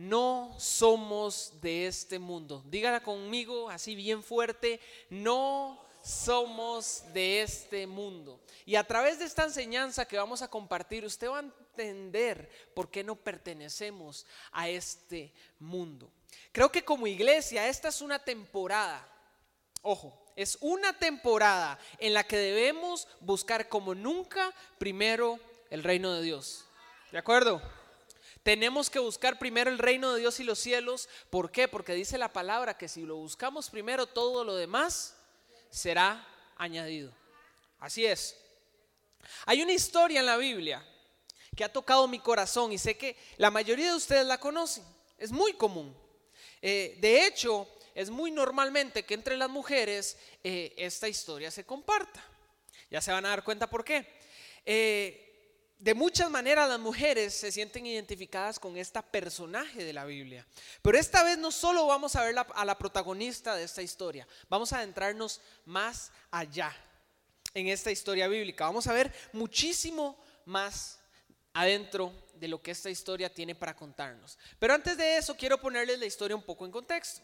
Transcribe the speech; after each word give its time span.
no 0.00 0.54
somos 0.58 1.60
de 1.60 1.86
este 1.86 2.18
mundo. 2.18 2.62
Dígala 2.64 3.02
conmigo 3.02 3.68
así 3.68 3.94
bien 3.94 4.22
fuerte, 4.22 4.80
no 5.10 5.78
somos 6.02 7.04
de 7.12 7.42
este 7.42 7.86
mundo. 7.86 8.40
Y 8.64 8.76
a 8.76 8.84
través 8.84 9.18
de 9.18 9.26
esta 9.26 9.44
enseñanza 9.44 10.06
que 10.06 10.16
vamos 10.16 10.40
a 10.40 10.48
compartir, 10.48 11.04
usted 11.04 11.28
va 11.28 11.40
a 11.40 11.42
entender 11.42 12.48
por 12.74 12.90
qué 12.90 13.04
no 13.04 13.14
pertenecemos 13.14 14.24
a 14.52 14.70
este 14.70 15.34
mundo. 15.58 16.10
Creo 16.50 16.72
que 16.72 16.82
como 16.82 17.06
iglesia, 17.06 17.68
esta 17.68 17.88
es 17.88 18.00
una 18.00 18.18
temporada, 18.18 19.06
ojo, 19.82 20.24
es 20.34 20.56
una 20.62 20.98
temporada 20.98 21.78
en 21.98 22.14
la 22.14 22.24
que 22.24 22.38
debemos 22.38 23.06
buscar 23.20 23.68
como 23.68 23.94
nunca 23.94 24.54
primero 24.78 25.38
el 25.68 25.82
reino 25.82 26.14
de 26.14 26.22
Dios. 26.22 26.64
¿De 27.12 27.18
acuerdo? 27.18 27.60
Tenemos 28.42 28.88
que 28.88 28.98
buscar 28.98 29.38
primero 29.38 29.70
el 29.70 29.78
reino 29.78 30.12
de 30.12 30.20
Dios 30.20 30.40
y 30.40 30.44
los 30.44 30.58
cielos. 30.58 31.08
¿Por 31.28 31.50
qué? 31.50 31.68
Porque 31.68 31.92
dice 31.92 32.16
la 32.16 32.32
palabra 32.32 32.78
que 32.78 32.88
si 32.88 33.02
lo 33.02 33.16
buscamos 33.16 33.68
primero, 33.68 34.06
todo 34.06 34.44
lo 34.44 34.54
demás 34.56 35.14
será 35.70 36.26
añadido. 36.56 37.12
Así 37.78 38.06
es. 38.06 38.36
Hay 39.46 39.62
una 39.62 39.72
historia 39.72 40.20
en 40.20 40.26
la 40.26 40.36
Biblia 40.36 40.84
que 41.56 41.64
ha 41.64 41.72
tocado 41.72 42.08
mi 42.08 42.18
corazón 42.18 42.72
y 42.72 42.78
sé 42.78 42.96
que 42.96 43.16
la 43.36 43.50
mayoría 43.50 43.90
de 43.90 43.96
ustedes 43.96 44.26
la 44.26 44.38
conocen. 44.38 44.84
Es 45.18 45.32
muy 45.32 45.52
común. 45.54 45.94
Eh, 46.62 46.96
de 47.00 47.26
hecho, 47.26 47.68
es 47.94 48.10
muy 48.10 48.30
normalmente 48.30 49.04
que 49.04 49.14
entre 49.14 49.36
las 49.36 49.50
mujeres 49.50 50.16
eh, 50.42 50.72
esta 50.76 51.08
historia 51.08 51.50
se 51.50 51.64
comparta. 51.64 52.24
Ya 52.90 53.00
se 53.00 53.12
van 53.12 53.26
a 53.26 53.30
dar 53.30 53.44
cuenta 53.44 53.68
por 53.68 53.84
qué. 53.84 54.06
Eh, 54.64 55.29
de 55.80 55.94
muchas 55.94 56.30
maneras 56.30 56.68
las 56.68 56.78
mujeres 56.78 57.32
se 57.32 57.50
sienten 57.50 57.86
identificadas 57.86 58.60
con 58.60 58.76
esta 58.76 59.00
personaje 59.00 59.82
de 59.82 59.94
la 59.94 60.04
Biblia. 60.04 60.46
Pero 60.82 60.98
esta 60.98 61.22
vez 61.24 61.38
no 61.38 61.50
solo 61.50 61.86
vamos 61.86 62.16
a 62.16 62.24
ver 62.24 62.36
a 62.38 62.64
la 62.66 62.78
protagonista 62.78 63.56
de 63.56 63.64
esta 63.64 63.80
historia, 63.80 64.28
vamos 64.50 64.72
a 64.72 64.78
adentrarnos 64.78 65.40
más 65.64 66.12
allá 66.30 66.76
en 67.54 67.68
esta 67.68 67.90
historia 67.90 68.28
bíblica. 68.28 68.66
Vamos 68.66 68.86
a 68.86 68.92
ver 68.92 69.12
muchísimo 69.32 70.22
más 70.44 71.00
adentro 71.54 72.12
de 72.34 72.48
lo 72.48 72.62
que 72.62 72.72
esta 72.72 72.90
historia 72.90 73.32
tiene 73.32 73.54
para 73.54 73.74
contarnos. 73.74 74.38
Pero 74.58 74.74
antes 74.74 74.98
de 74.98 75.16
eso 75.16 75.34
quiero 75.34 75.58
ponerles 75.58 75.98
la 75.98 76.06
historia 76.06 76.36
un 76.36 76.42
poco 76.42 76.66
en 76.66 76.72
contexto. 76.72 77.22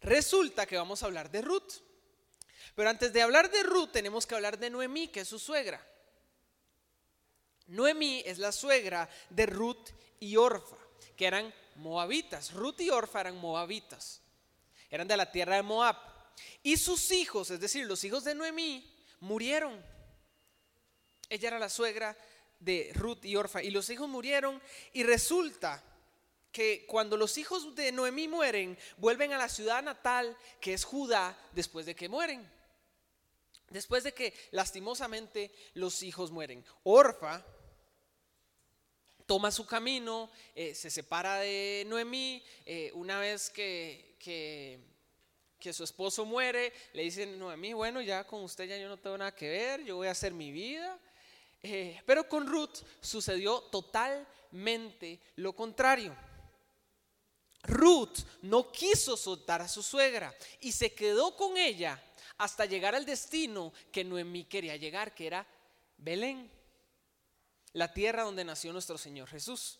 Resulta 0.00 0.66
que 0.66 0.76
vamos 0.76 1.02
a 1.02 1.06
hablar 1.06 1.30
de 1.30 1.42
Ruth. 1.42 1.74
Pero 2.74 2.90
antes 2.90 3.12
de 3.12 3.22
hablar 3.22 3.50
de 3.52 3.62
Ruth 3.62 3.90
tenemos 3.92 4.26
que 4.26 4.34
hablar 4.34 4.58
de 4.58 4.68
Noemí, 4.68 5.06
que 5.08 5.20
es 5.20 5.28
su 5.28 5.38
suegra. 5.38 5.80
Noemí 7.68 8.22
es 8.26 8.38
la 8.38 8.52
suegra 8.52 9.08
de 9.30 9.46
Ruth 9.46 9.90
y 10.20 10.36
Orfa, 10.36 10.76
que 11.16 11.26
eran 11.26 11.52
moabitas. 11.76 12.52
Ruth 12.52 12.80
y 12.80 12.90
Orfa 12.90 13.20
eran 13.20 13.36
moabitas. 13.36 14.20
Eran 14.90 15.08
de 15.08 15.16
la 15.16 15.30
tierra 15.30 15.56
de 15.56 15.62
Moab. 15.62 15.96
Y 16.62 16.76
sus 16.76 17.10
hijos, 17.10 17.50
es 17.50 17.60
decir, 17.60 17.86
los 17.86 18.04
hijos 18.04 18.24
de 18.24 18.34
Noemí, 18.34 18.90
murieron. 19.20 19.84
Ella 21.28 21.48
era 21.48 21.58
la 21.58 21.68
suegra 21.68 22.16
de 22.60 22.92
Ruth 22.94 23.24
y 23.24 23.36
Orfa. 23.36 23.62
Y 23.62 23.70
los 23.70 23.88
hijos 23.90 24.08
murieron. 24.08 24.60
Y 24.92 25.02
resulta 25.02 25.82
que 26.52 26.86
cuando 26.86 27.16
los 27.16 27.36
hijos 27.38 27.74
de 27.74 27.90
Noemí 27.90 28.28
mueren, 28.28 28.78
vuelven 28.98 29.32
a 29.32 29.38
la 29.38 29.48
ciudad 29.48 29.82
natal, 29.82 30.36
que 30.60 30.74
es 30.74 30.84
Judá, 30.84 31.36
después 31.52 31.86
de 31.86 31.96
que 31.96 32.08
mueren. 32.08 32.48
Después 33.70 34.04
de 34.04 34.14
que 34.14 34.32
lastimosamente 34.52 35.52
los 35.74 36.02
hijos 36.04 36.30
mueren. 36.30 36.64
Orfa 36.84 37.44
toma 39.26 39.50
su 39.50 39.66
camino, 39.66 40.30
eh, 40.54 40.74
se 40.74 40.90
separa 40.90 41.38
de 41.38 41.84
Noemí, 41.86 42.42
eh, 42.64 42.90
una 42.94 43.18
vez 43.18 43.50
que, 43.50 44.16
que, 44.18 44.92
su 45.72 45.82
esposo 45.82 46.26
muere, 46.26 46.74
le 46.92 47.04
dicen, 47.04 47.38
Noemí, 47.38 47.72
bueno, 47.72 48.02
ya 48.02 48.24
con 48.24 48.42
usted 48.42 48.68
ya 48.68 48.76
yo 48.76 48.86
no 48.86 48.98
tengo 48.98 49.16
nada 49.16 49.34
que 49.34 49.48
ver, 49.48 49.82
yo 49.82 49.96
voy 49.96 50.08
a 50.08 50.10
hacer 50.10 50.34
mi 50.34 50.52
vida. 50.52 51.00
Eh, 51.62 51.98
pero 52.04 52.28
con 52.28 52.46
Ruth 52.46 52.80
sucedió 53.00 53.62
totalmente 53.62 55.20
lo 55.36 55.54
contrario. 55.54 56.14
Ruth 57.62 58.18
no 58.42 58.70
quiso 58.70 59.16
soltar 59.16 59.62
a 59.62 59.68
su 59.68 59.82
suegra 59.82 60.34
y 60.60 60.72
se 60.72 60.92
quedó 60.92 61.34
con 61.34 61.56
ella 61.56 61.98
hasta 62.36 62.66
llegar 62.66 62.94
al 62.94 63.06
destino 63.06 63.72
que 63.90 64.04
Noemí 64.04 64.44
quería 64.44 64.76
llegar, 64.76 65.14
que 65.14 65.26
era 65.26 65.46
Belén 65.96 66.50
la 67.74 67.92
tierra 67.92 68.22
donde 68.22 68.44
nació 68.44 68.72
nuestro 68.72 68.96
Señor 68.96 69.28
Jesús. 69.28 69.78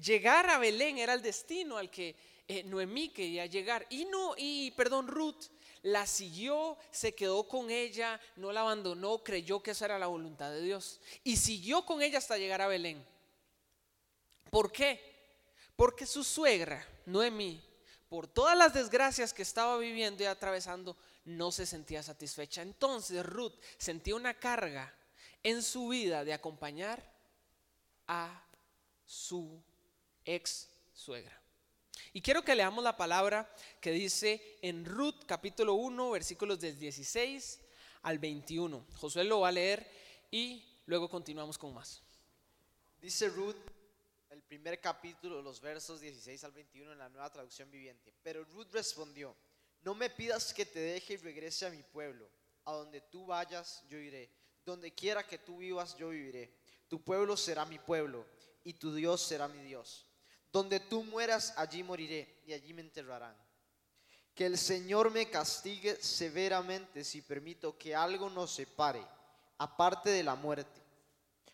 Llegar 0.00 0.48
a 0.50 0.58
Belén 0.58 0.98
era 0.98 1.14
el 1.14 1.22
destino 1.22 1.78
al 1.78 1.90
que 1.90 2.16
eh, 2.46 2.62
Noemí 2.64 3.08
quería 3.10 3.46
llegar. 3.46 3.86
Y 3.90 4.04
no, 4.04 4.34
y 4.36 4.70
perdón, 4.72 5.08
Ruth 5.08 5.46
la 5.82 6.06
siguió, 6.06 6.76
se 6.90 7.14
quedó 7.14 7.46
con 7.46 7.70
ella, 7.70 8.20
no 8.36 8.52
la 8.52 8.60
abandonó, 8.60 9.22
creyó 9.22 9.62
que 9.62 9.70
esa 9.70 9.86
era 9.86 9.98
la 9.98 10.06
voluntad 10.08 10.50
de 10.50 10.62
Dios. 10.62 11.00
Y 11.24 11.36
siguió 11.36 11.84
con 11.84 12.02
ella 12.02 12.18
hasta 12.18 12.38
llegar 12.38 12.60
a 12.60 12.68
Belén. 12.68 13.04
¿Por 14.50 14.72
qué? 14.72 15.00
Porque 15.76 16.06
su 16.06 16.24
suegra, 16.24 16.84
Noemí, 17.06 17.62
por 18.08 18.26
todas 18.26 18.56
las 18.56 18.74
desgracias 18.74 19.32
que 19.32 19.42
estaba 19.42 19.78
viviendo 19.78 20.22
y 20.22 20.26
atravesando, 20.26 20.96
no 21.24 21.52
se 21.52 21.66
sentía 21.66 22.02
satisfecha. 22.02 22.62
Entonces 22.62 23.24
Ruth 23.24 23.54
sentía 23.76 24.16
una 24.16 24.34
carga 24.34 24.92
en 25.42 25.62
su 25.62 25.88
vida 25.88 26.24
de 26.24 26.32
acompañar 26.32 27.17
a 28.08 28.42
su 29.06 29.62
ex 30.24 30.68
suegra. 30.92 31.40
Y 32.12 32.20
quiero 32.20 32.42
que 32.42 32.54
leamos 32.54 32.82
la 32.82 32.96
palabra 32.96 33.48
que 33.80 33.92
dice 33.92 34.58
en 34.62 34.84
Ruth 34.84 35.24
capítulo 35.26 35.74
1 35.74 36.10
versículos 36.10 36.58
del 36.58 36.78
16 36.78 37.60
al 38.02 38.18
21. 38.18 38.86
Josué 38.96 39.24
lo 39.24 39.40
va 39.40 39.48
a 39.48 39.52
leer 39.52 39.86
y 40.30 40.64
luego 40.86 41.08
continuamos 41.08 41.58
con 41.58 41.74
más. 41.74 42.02
Dice 43.00 43.28
Ruth 43.28 43.56
el 44.30 44.42
primer 44.42 44.80
capítulo, 44.80 45.42
los 45.42 45.60
versos 45.60 46.00
16 46.00 46.44
al 46.44 46.52
21 46.52 46.92
en 46.92 46.98
la 46.98 47.08
nueva 47.08 47.30
traducción 47.30 47.70
viviente. 47.70 48.12
Pero 48.22 48.44
Ruth 48.44 48.68
respondió, 48.72 49.34
no 49.82 49.94
me 49.94 50.10
pidas 50.10 50.52
que 50.52 50.66
te 50.66 50.80
deje 50.80 51.14
y 51.14 51.16
regrese 51.18 51.66
a 51.66 51.70
mi 51.70 51.82
pueblo. 51.82 52.28
A 52.64 52.72
donde 52.72 53.00
tú 53.00 53.26
vayas, 53.26 53.82
yo 53.88 53.98
iré. 53.98 54.30
Donde 54.64 54.92
quiera 54.92 55.26
que 55.26 55.38
tú 55.38 55.58
vivas, 55.58 55.96
yo 55.96 56.10
viviré. 56.10 56.52
Tu 56.88 57.02
pueblo 57.02 57.36
será 57.36 57.64
mi 57.66 57.78
pueblo 57.78 58.26
y 58.64 58.74
tu 58.74 58.94
Dios 58.94 59.22
será 59.22 59.46
mi 59.48 59.62
Dios. 59.62 60.06
Donde 60.50 60.80
tú 60.80 61.04
mueras, 61.04 61.52
allí 61.56 61.82
moriré 61.82 62.42
y 62.46 62.52
allí 62.52 62.72
me 62.72 62.80
enterrarán. 62.80 63.36
Que 64.34 64.46
el 64.46 64.56
Señor 64.56 65.10
me 65.10 65.28
castigue 65.28 65.96
severamente 65.96 67.04
si 67.04 67.22
permito 67.22 67.76
que 67.76 67.94
algo 67.94 68.30
nos 68.30 68.52
separe, 68.52 69.04
aparte 69.58 70.10
de 70.10 70.22
la 70.22 70.34
muerte. 70.34 70.80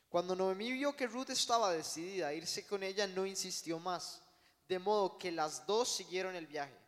Cuando 0.08 0.36
Noemí 0.36 0.70
vio 0.72 0.94
que 0.94 1.08
Ruth 1.08 1.30
estaba 1.30 1.72
decidida 1.72 2.28
a 2.28 2.34
irse 2.34 2.66
con 2.66 2.84
ella, 2.84 3.06
no 3.06 3.26
insistió 3.26 3.80
más, 3.80 4.22
de 4.68 4.78
modo 4.78 5.18
que 5.18 5.32
las 5.32 5.66
dos 5.66 5.88
siguieron 5.88 6.36
el 6.36 6.46
viaje. 6.46 6.78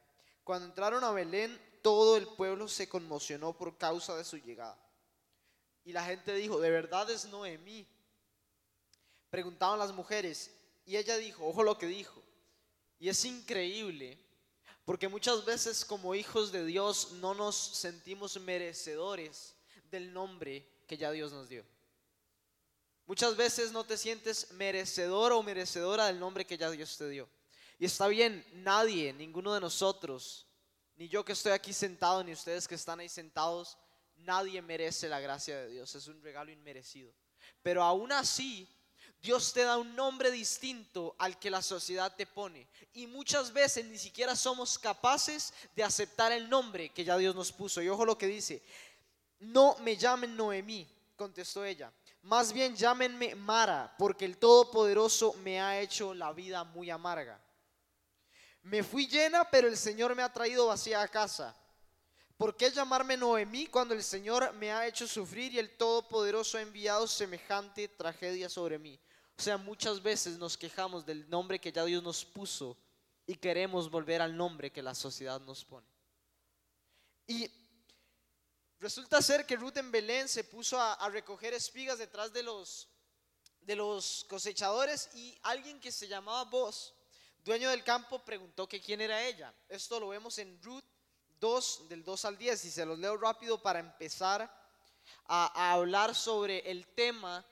Cuando 0.44 0.68
entraron 0.68 1.02
a 1.02 1.10
Belén, 1.10 1.60
todo 1.82 2.16
el 2.16 2.28
pueblo 2.28 2.68
se 2.68 2.88
conmocionó 2.88 3.56
por 3.56 3.76
causa 3.78 4.16
de 4.16 4.22
su 4.22 4.36
llegada. 4.36 4.78
Y 5.84 5.92
la 5.92 6.04
gente 6.04 6.34
dijo, 6.34 6.60
de 6.60 6.70
verdad 6.70 7.10
es 7.10 7.24
Noemí 7.26 7.88
preguntaban 9.36 9.78
las 9.78 9.92
mujeres 9.92 10.50
y 10.86 10.96
ella 10.96 11.18
dijo, 11.18 11.46
ojo 11.46 11.62
lo 11.62 11.76
que 11.76 11.86
dijo. 11.86 12.22
Y 12.98 13.10
es 13.10 13.22
increíble 13.26 14.18
porque 14.86 15.08
muchas 15.08 15.44
veces 15.44 15.84
como 15.84 16.14
hijos 16.14 16.52
de 16.52 16.64
Dios 16.64 17.12
no 17.20 17.34
nos 17.34 17.54
sentimos 17.54 18.40
merecedores 18.40 19.54
del 19.90 20.10
nombre 20.10 20.66
que 20.86 20.96
ya 20.96 21.10
Dios 21.10 21.32
nos 21.32 21.50
dio. 21.50 21.66
Muchas 23.04 23.36
veces 23.36 23.72
no 23.72 23.84
te 23.84 23.98
sientes 23.98 24.52
merecedor 24.52 25.32
o 25.32 25.42
merecedora 25.42 26.06
del 26.06 26.18
nombre 26.18 26.46
que 26.46 26.56
ya 26.56 26.70
Dios 26.70 26.96
te 26.96 27.06
dio. 27.06 27.28
Y 27.78 27.84
está 27.84 28.08
bien, 28.08 28.42
nadie, 28.54 29.12
ninguno 29.12 29.52
de 29.52 29.60
nosotros, 29.60 30.46
ni 30.96 31.10
yo 31.10 31.26
que 31.26 31.32
estoy 31.32 31.52
aquí 31.52 31.74
sentado, 31.74 32.24
ni 32.24 32.32
ustedes 32.32 32.66
que 32.66 32.74
están 32.74 33.00
ahí 33.00 33.10
sentados, 33.10 33.76
nadie 34.16 34.62
merece 34.62 35.10
la 35.10 35.20
gracia 35.20 35.58
de 35.58 35.68
Dios. 35.68 35.94
Es 35.94 36.06
un 36.06 36.22
regalo 36.22 36.50
inmerecido. 36.50 37.12
Pero 37.62 37.82
aún 37.82 38.12
así, 38.12 38.66
Dios 39.22 39.52
te 39.52 39.62
da 39.62 39.76
un 39.76 39.96
nombre 39.96 40.30
distinto 40.30 41.16
al 41.18 41.38
que 41.38 41.50
la 41.50 41.62
sociedad 41.62 42.14
te 42.14 42.26
pone. 42.26 42.68
Y 42.92 43.06
muchas 43.06 43.52
veces 43.52 43.84
ni 43.86 43.98
siquiera 43.98 44.36
somos 44.36 44.78
capaces 44.78 45.52
de 45.74 45.82
aceptar 45.82 46.32
el 46.32 46.48
nombre 46.48 46.90
que 46.90 47.04
ya 47.04 47.16
Dios 47.16 47.34
nos 47.34 47.52
puso. 47.52 47.82
Y 47.82 47.88
ojo 47.88 48.04
lo 48.04 48.16
que 48.16 48.26
dice, 48.26 48.62
no 49.40 49.76
me 49.80 49.96
llamen 49.96 50.36
Noemí, 50.36 50.88
contestó 51.16 51.64
ella. 51.64 51.92
Más 52.22 52.52
bien 52.52 52.74
llámenme 52.74 53.34
Mara, 53.34 53.94
porque 53.98 54.24
el 54.24 54.38
Todopoderoso 54.38 55.34
me 55.44 55.60
ha 55.60 55.80
hecho 55.80 56.14
la 56.14 56.32
vida 56.32 56.64
muy 56.64 56.90
amarga. 56.90 57.40
Me 58.62 58.82
fui 58.82 59.06
llena, 59.06 59.48
pero 59.48 59.68
el 59.68 59.76
Señor 59.76 60.14
me 60.16 60.22
ha 60.22 60.32
traído 60.32 60.66
vacía 60.66 61.00
a 61.00 61.08
casa. 61.08 61.56
¿Por 62.36 62.54
qué 62.54 62.70
llamarme 62.70 63.16
Noemí 63.16 63.66
cuando 63.66 63.94
el 63.94 64.02
Señor 64.02 64.52
me 64.54 64.70
ha 64.70 64.86
hecho 64.86 65.08
sufrir 65.08 65.54
y 65.54 65.58
el 65.58 65.76
Todopoderoso 65.76 66.58
ha 66.58 66.62
enviado 66.62 67.06
semejante 67.06 67.88
tragedia 67.88 68.50
sobre 68.50 68.78
mí? 68.78 69.00
O 69.38 69.42
sea, 69.42 69.56
muchas 69.56 70.02
veces 70.02 70.36
nos 70.36 70.58
quejamos 70.58 71.06
del 71.06 71.28
nombre 71.30 71.58
que 71.58 71.72
ya 71.72 71.84
Dios 71.84 72.02
nos 72.02 72.24
puso 72.24 72.76
y 73.26 73.36
queremos 73.36 73.90
volver 73.90 74.20
al 74.20 74.36
nombre 74.36 74.70
que 74.70 74.82
la 74.82 74.94
sociedad 74.94 75.40
nos 75.40 75.64
pone. 75.64 75.86
Y 77.26 77.50
resulta 78.78 79.22
ser 79.22 79.46
que 79.46 79.56
Ruth 79.56 79.78
en 79.78 79.90
Belén 79.90 80.28
se 80.28 80.44
puso 80.44 80.78
a, 80.78 81.08
recoger 81.08 81.54
espigas 81.54 81.98
detrás 81.98 82.32
de 82.32 82.42
los, 82.42 82.88
de 83.62 83.76
los 83.76 84.26
cosechadores 84.28 85.08
y 85.14 85.38
alguien 85.42 85.80
que 85.80 85.90
se 85.90 86.06
llamaba 86.06 86.44
Boz, 86.44 86.94
dueño 87.42 87.70
del 87.70 87.82
campo, 87.82 88.22
preguntó 88.22 88.68
que 88.68 88.80
quién 88.80 89.00
era 89.00 89.24
ella. 89.24 89.54
Esto 89.68 89.98
lo 89.98 90.08
vemos 90.08 90.38
en 90.38 90.62
Ruth 90.62 90.84
2, 91.40 91.88
del 91.88 92.04
2 92.04 92.24
al 92.24 92.38
10, 92.38 92.64
y 92.64 92.70
se 92.70 92.86
los 92.86 92.98
leo 92.98 93.16
rápido 93.16 93.60
para 93.60 93.78
empezar 93.78 94.50
a, 95.28 95.72
hablar 95.72 96.14
sobre 96.14 96.70
el 96.70 96.86
tema 96.88 97.44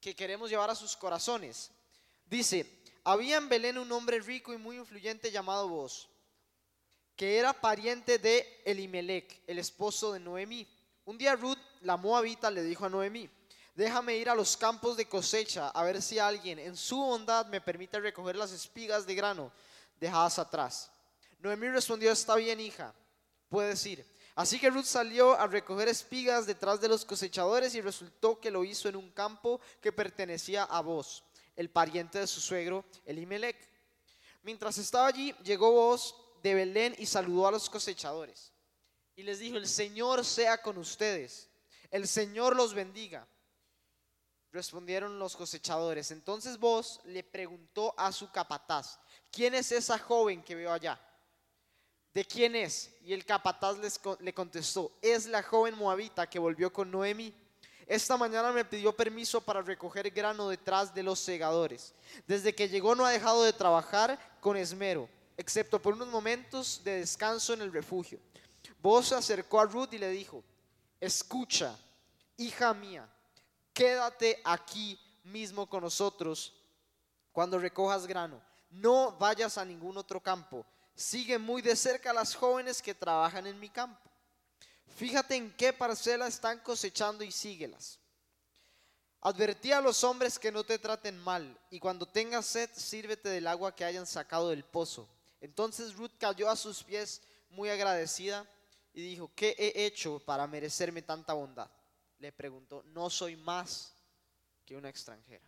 que 0.00 0.14
queremos 0.14 0.50
llevar 0.50 0.70
a 0.70 0.74
sus 0.74 0.96
corazones. 0.96 1.70
Dice, 2.26 2.82
había 3.04 3.36
en 3.36 3.48
Belén 3.48 3.78
un 3.78 3.90
hombre 3.92 4.20
rico 4.20 4.52
y 4.52 4.58
muy 4.58 4.76
influyente 4.76 5.30
llamado 5.30 5.68
Boz, 5.68 6.08
que 7.14 7.38
era 7.38 7.52
pariente 7.52 8.18
de 8.18 8.62
Elimelech, 8.64 9.42
el 9.46 9.58
esposo 9.58 10.12
de 10.12 10.20
Noemí. 10.20 10.66
Un 11.04 11.16
día 11.16 11.36
Ruth, 11.36 11.58
la 11.82 11.96
moabita, 11.96 12.50
le 12.50 12.62
dijo 12.62 12.84
a 12.84 12.88
Noemí, 12.88 13.30
déjame 13.74 14.16
ir 14.16 14.28
a 14.28 14.34
los 14.34 14.56
campos 14.56 14.96
de 14.96 15.08
cosecha 15.08 15.68
a 15.68 15.82
ver 15.84 16.02
si 16.02 16.18
alguien 16.18 16.58
en 16.58 16.76
su 16.76 16.96
bondad 16.96 17.46
me 17.46 17.60
permite 17.60 18.00
recoger 18.00 18.36
las 18.36 18.52
espigas 18.52 19.06
de 19.06 19.14
grano 19.14 19.52
dejadas 20.00 20.38
atrás. 20.38 20.90
Noemí 21.38 21.68
respondió, 21.68 22.10
está 22.10 22.34
bien 22.36 22.58
hija, 22.58 22.92
puedes 23.48 23.84
ir. 23.86 24.06
Así 24.36 24.60
que 24.60 24.68
Ruth 24.68 24.84
salió 24.84 25.32
a 25.38 25.46
recoger 25.46 25.88
espigas 25.88 26.46
detrás 26.46 26.78
de 26.80 26.88
los 26.88 27.06
cosechadores 27.06 27.74
y 27.74 27.80
resultó 27.80 28.38
que 28.38 28.50
lo 28.50 28.64
hizo 28.64 28.88
en 28.88 28.96
un 28.96 29.10
campo 29.10 29.60
que 29.80 29.92
pertenecía 29.92 30.64
a 30.64 30.82
Boz, 30.82 31.24
el 31.56 31.70
pariente 31.70 32.18
de 32.18 32.26
su 32.26 32.40
suegro 32.40 32.84
Elimelech. 33.06 33.56
Mientras 34.42 34.76
estaba 34.76 35.06
allí, 35.06 35.34
llegó 35.42 35.72
Boz 35.72 36.14
de 36.42 36.54
Belén 36.54 36.94
y 36.98 37.06
saludó 37.06 37.48
a 37.48 37.50
los 37.50 37.70
cosechadores. 37.70 38.52
Y 39.16 39.22
les 39.22 39.38
dijo, 39.38 39.56
el 39.56 39.66
Señor 39.66 40.22
sea 40.22 40.60
con 40.60 40.76
ustedes, 40.76 41.48
el 41.90 42.06
Señor 42.06 42.54
los 42.54 42.74
bendiga. 42.74 43.26
Respondieron 44.52 45.18
los 45.18 45.34
cosechadores. 45.34 46.10
Entonces 46.10 46.58
Boz 46.58 47.00
le 47.04 47.24
preguntó 47.24 47.94
a 47.96 48.12
su 48.12 48.30
capataz, 48.30 48.98
¿quién 49.30 49.54
es 49.54 49.72
esa 49.72 49.98
joven 49.98 50.42
que 50.42 50.54
veo 50.54 50.72
allá? 50.72 51.00
¿De 52.16 52.24
quién 52.24 52.56
es? 52.56 52.90
Y 53.04 53.12
el 53.12 53.26
capataz 53.26 53.76
le 54.20 54.32
contestó, 54.32 54.90
es 55.02 55.26
la 55.26 55.42
joven 55.42 55.76
moabita 55.76 56.26
que 56.26 56.38
volvió 56.38 56.72
con 56.72 56.90
Noemi. 56.90 57.30
Esta 57.86 58.16
mañana 58.16 58.52
me 58.52 58.64
pidió 58.64 58.96
permiso 58.96 59.38
para 59.42 59.60
recoger 59.60 60.10
grano 60.10 60.48
detrás 60.48 60.94
de 60.94 61.02
los 61.02 61.20
segadores. 61.20 61.92
Desde 62.26 62.54
que 62.54 62.70
llegó 62.70 62.94
no 62.94 63.04
ha 63.04 63.10
dejado 63.10 63.42
de 63.42 63.52
trabajar 63.52 64.18
con 64.40 64.56
esmero, 64.56 65.10
excepto 65.36 65.78
por 65.78 65.92
unos 65.92 66.08
momentos 66.08 66.80
de 66.82 67.00
descanso 67.00 67.52
en 67.52 67.60
el 67.60 67.70
refugio. 67.70 68.18
Vos 68.80 69.08
se 69.08 69.14
acercó 69.14 69.60
a 69.60 69.66
Ruth 69.66 69.92
y 69.92 69.98
le 69.98 70.08
dijo, 70.08 70.42
escucha, 70.98 71.78
hija 72.38 72.72
mía, 72.72 73.06
quédate 73.74 74.40
aquí 74.42 74.98
mismo 75.24 75.68
con 75.68 75.82
nosotros 75.82 76.54
cuando 77.30 77.58
recojas 77.58 78.06
grano. 78.06 78.40
No 78.70 79.12
vayas 79.18 79.58
a 79.58 79.66
ningún 79.66 79.98
otro 79.98 80.18
campo. 80.18 80.64
Sigue 80.96 81.38
muy 81.38 81.60
de 81.60 81.76
cerca 81.76 82.10
a 82.10 82.14
las 82.14 82.34
jóvenes 82.34 82.80
que 82.80 82.94
trabajan 82.94 83.46
en 83.46 83.60
mi 83.60 83.68
campo. 83.68 84.10
Fíjate 84.96 85.36
en 85.36 85.54
qué 85.54 85.74
parcela 85.74 86.26
están 86.26 86.58
cosechando 86.60 87.22
y 87.22 87.30
síguelas. 87.30 87.98
Advertí 89.20 89.72
a 89.72 89.80
los 89.82 90.02
hombres 90.04 90.38
que 90.38 90.50
no 90.50 90.64
te 90.64 90.78
traten 90.78 91.18
mal, 91.18 91.58
y 91.68 91.78
cuando 91.80 92.06
tengas 92.06 92.46
sed, 92.46 92.70
sírvete 92.72 93.28
del 93.28 93.46
agua 93.46 93.74
que 93.74 93.84
hayan 93.84 94.06
sacado 94.06 94.48
del 94.48 94.64
pozo. 94.64 95.06
Entonces 95.40 95.94
Ruth 95.94 96.12
cayó 96.18 96.48
a 96.48 96.56
sus 96.56 96.82
pies 96.82 97.20
muy 97.50 97.68
agradecida 97.68 98.46
y 98.94 99.02
dijo, 99.02 99.30
¿qué 99.34 99.54
he 99.58 99.84
hecho 99.84 100.18
para 100.20 100.46
merecerme 100.46 101.02
tanta 101.02 101.34
bondad? 101.34 101.68
Le 102.18 102.32
preguntó, 102.32 102.82
no 102.86 103.10
soy 103.10 103.36
más 103.36 103.94
que 104.64 104.76
una 104.76 104.88
extranjera. 104.88 105.44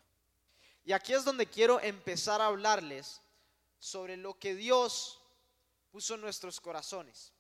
Y 0.85 0.93
aquí 0.93 1.15
es 1.15 1.25
donde 1.25 1.47
quiero 1.47 1.81
empezar 1.81 2.43
a 2.43 2.47
hablarles 2.47 3.23
sobre 3.79 4.17
lo 4.17 4.39
que 4.39 4.55
Dios 4.55 5.18
puso 5.91 6.17
nuestros 6.17 6.61
corazones. 6.61 7.33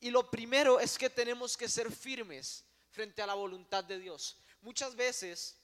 Y 0.00 0.10
lo 0.10 0.30
primero 0.30 0.80
es 0.80 0.96
que 0.96 1.10
tenemos 1.10 1.56
que 1.56 1.68
ser 1.68 1.92
firmes 1.92 2.64
frente 2.90 3.22
a 3.22 3.26
la 3.26 3.34
voluntad 3.34 3.84
de 3.84 3.98
Dios. 3.98 4.36
Muchas 4.62 4.96
veces, 4.96 5.56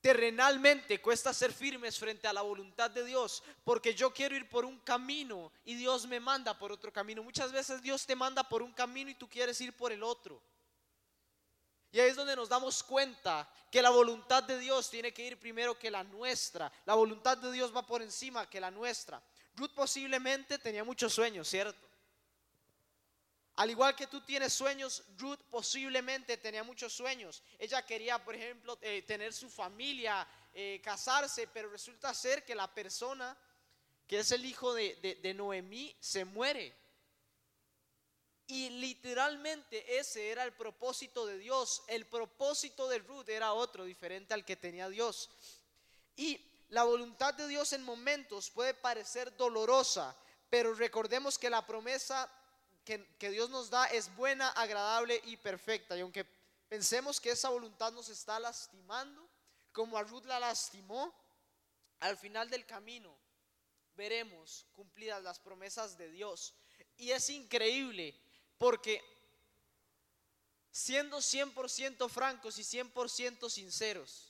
terrenalmente 0.00 1.00
cuesta 1.00 1.32
ser 1.32 1.52
firmes 1.52 1.98
frente 1.98 2.26
a 2.26 2.32
la 2.32 2.42
voluntad 2.42 2.90
de 2.90 3.04
Dios, 3.04 3.42
porque 3.64 3.94
yo 3.94 4.12
quiero 4.12 4.36
ir 4.36 4.48
por 4.48 4.64
un 4.64 4.78
camino 4.80 5.52
y 5.64 5.74
Dios 5.74 6.06
me 6.06 6.20
manda 6.20 6.58
por 6.58 6.72
otro 6.72 6.92
camino. 6.92 7.22
Muchas 7.22 7.52
veces 7.52 7.82
Dios 7.82 8.06
te 8.06 8.16
manda 8.16 8.42
por 8.48 8.62
un 8.62 8.72
camino 8.72 9.10
y 9.10 9.14
tú 9.14 9.28
quieres 9.28 9.60
ir 9.60 9.74
por 9.76 9.92
el 9.92 10.02
otro. 10.02 10.42
Y 11.92 11.98
ahí 11.98 12.10
es 12.10 12.16
donde 12.16 12.36
nos 12.36 12.48
damos 12.48 12.82
cuenta 12.82 13.48
que 13.70 13.82
la 13.82 13.90
voluntad 13.90 14.44
de 14.44 14.58
Dios 14.58 14.88
tiene 14.90 15.12
que 15.12 15.26
ir 15.26 15.38
primero 15.40 15.76
que 15.78 15.90
la 15.90 16.04
nuestra. 16.04 16.72
La 16.84 16.94
voluntad 16.94 17.36
de 17.36 17.50
Dios 17.50 17.74
va 17.74 17.84
por 17.84 18.00
encima 18.00 18.48
que 18.48 18.60
la 18.60 18.70
nuestra. 18.70 19.20
Ruth 19.60 19.74
posiblemente 19.74 20.58
tenía 20.58 20.84
muchos 20.84 21.12
sueños, 21.12 21.46
¿cierto? 21.46 21.78
Al 23.56 23.68
igual 23.68 23.94
que 23.94 24.06
tú 24.06 24.22
tienes 24.22 24.54
sueños, 24.54 25.02
Ruth 25.18 25.38
posiblemente 25.50 26.38
tenía 26.38 26.64
muchos 26.64 26.94
sueños. 26.94 27.42
Ella 27.58 27.84
quería, 27.84 28.24
por 28.24 28.34
ejemplo, 28.34 28.78
eh, 28.80 29.02
tener 29.02 29.34
su 29.34 29.50
familia, 29.50 30.26
eh, 30.54 30.80
casarse, 30.82 31.46
pero 31.48 31.68
resulta 31.68 32.14
ser 32.14 32.42
que 32.42 32.54
la 32.54 32.72
persona 32.72 33.36
que 34.06 34.20
es 34.20 34.32
el 34.32 34.46
hijo 34.46 34.72
de, 34.72 34.96
de- 35.02 35.16
de 35.16 35.34
Noemí 35.34 35.94
se 36.00 36.24
muere. 36.24 36.74
Y 38.46 38.70
literalmente 38.70 39.98
ese 39.98 40.30
era 40.30 40.42
el 40.44 40.52
propósito 40.54 41.26
de 41.26 41.36
Dios. 41.38 41.82
El 41.86 42.06
propósito 42.06 42.88
de 42.88 42.98
Ruth 43.00 43.28
era 43.28 43.52
otro, 43.52 43.84
diferente 43.84 44.32
al 44.32 44.44
que 44.46 44.56
tenía 44.56 44.88
Dios. 44.88 45.28
Y 46.16 46.49
la 46.70 46.84
voluntad 46.84 47.34
de 47.34 47.48
Dios 47.48 47.72
en 47.72 47.82
momentos 47.82 48.50
puede 48.50 48.74
parecer 48.74 49.36
dolorosa, 49.36 50.16
pero 50.48 50.74
recordemos 50.74 51.38
que 51.38 51.50
la 51.50 51.66
promesa 51.66 52.30
que, 52.84 53.04
que 53.18 53.30
Dios 53.30 53.50
nos 53.50 53.70
da 53.70 53.86
es 53.86 54.14
buena, 54.16 54.48
agradable 54.50 55.20
y 55.24 55.36
perfecta. 55.36 55.96
Y 55.96 56.00
aunque 56.00 56.24
pensemos 56.68 57.20
que 57.20 57.30
esa 57.30 57.48
voluntad 57.48 57.92
nos 57.92 58.08
está 58.08 58.38
lastimando, 58.38 59.28
como 59.72 59.98
a 59.98 60.02
Ruth 60.02 60.24
la 60.24 60.40
lastimó, 60.40 61.12
al 62.00 62.16
final 62.16 62.48
del 62.48 62.64
camino 62.66 63.14
veremos 63.94 64.66
cumplidas 64.72 65.22
las 65.22 65.38
promesas 65.38 65.98
de 65.98 66.10
Dios. 66.10 66.54
Y 66.96 67.10
es 67.10 67.28
increíble 67.30 68.18
porque 68.58 69.02
siendo 70.70 71.18
100% 71.18 72.08
francos 72.08 72.58
y 72.58 72.62
100% 72.62 73.50
sinceros, 73.50 74.29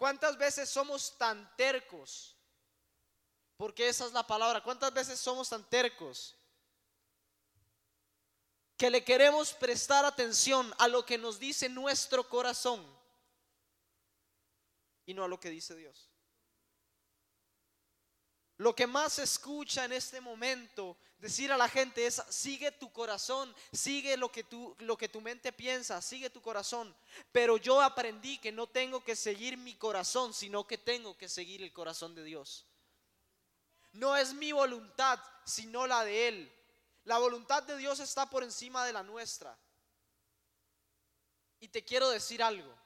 ¿cuántas 0.00 0.38
veces 0.38 0.70
somos 0.70 1.18
tan 1.18 1.54
tercos? 1.56 2.34
Porque 3.58 3.86
esa 3.86 4.06
es 4.06 4.12
la 4.12 4.26
palabra. 4.26 4.62
¿Cuántas 4.62 4.90
veces 4.94 5.20
somos 5.20 5.50
tan 5.50 5.62
tercos? 5.68 6.34
Que 8.78 8.88
le 8.88 9.04
queremos 9.04 9.52
prestar 9.52 10.06
atención 10.06 10.72
a 10.78 10.88
lo 10.88 11.04
que 11.04 11.18
nos 11.18 11.38
dice 11.38 11.68
nuestro 11.68 12.26
corazón 12.26 12.82
y 15.04 15.12
no 15.12 15.24
a 15.24 15.28
lo 15.28 15.38
que 15.38 15.50
dice 15.50 15.76
Dios. 15.76 16.09
Lo 18.60 18.76
que 18.76 18.86
más 18.86 19.14
se 19.14 19.22
escucha 19.22 19.86
en 19.86 19.92
este 19.92 20.20
momento 20.20 20.94
decir 21.18 21.50
a 21.50 21.56
la 21.56 21.66
gente 21.66 22.04
es 22.06 22.22
sigue 22.28 22.70
tu 22.70 22.92
corazón, 22.92 23.54
sigue 23.72 24.18
lo 24.18 24.30
que 24.30 24.44
tu 24.44 24.76
lo 24.80 24.98
que 24.98 25.08
tu 25.08 25.22
mente 25.22 25.50
piensa, 25.50 26.02
sigue 26.02 26.28
tu 26.28 26.42
corazón. 26.42 26.94
Pero 27.32 27.56
yo 27.56 27.80
aprendí 27.80 28.36
que 28.36 28.52
no 28.52 28.66
tengo 28.66 29.02
que 29.02 29.16
seguir 29.16 29.56
mi 29.56 29.76
corazón, 29.76 30.34
sino 30.34 30.66
que 30.66 30.76
tengo 30.76 31.16
que 31.16 31.26
seguir 31.26 31.62
el 31.62 31.72
corazón 31.72 32.14
de 32.14 32.22
Dios. 32.22 32.66
No 33.92 34.14
es 34.14 34.34
mi 34.34 34.52
voluntad, 34.52 35.18
sino 35.46 35.86
la 35.86 36.04
de 36.04 36.28
él. 36.28 36.52
La 37.04 37.16
voluntad 37.16 37.62
de 37.62 37.78
Dios 37.78 37.98
está 37.98 38.28
por 38.28 38.44
encima 38.44 38.84
de 38.84 38.92
la 38.92 39.02
nuestra. 39.02 39.58
Y 41.60 41.68
te 41.68 41.82
quiero 41.82 42.10
decir 42.10 42.42
algo. 42.42 42.79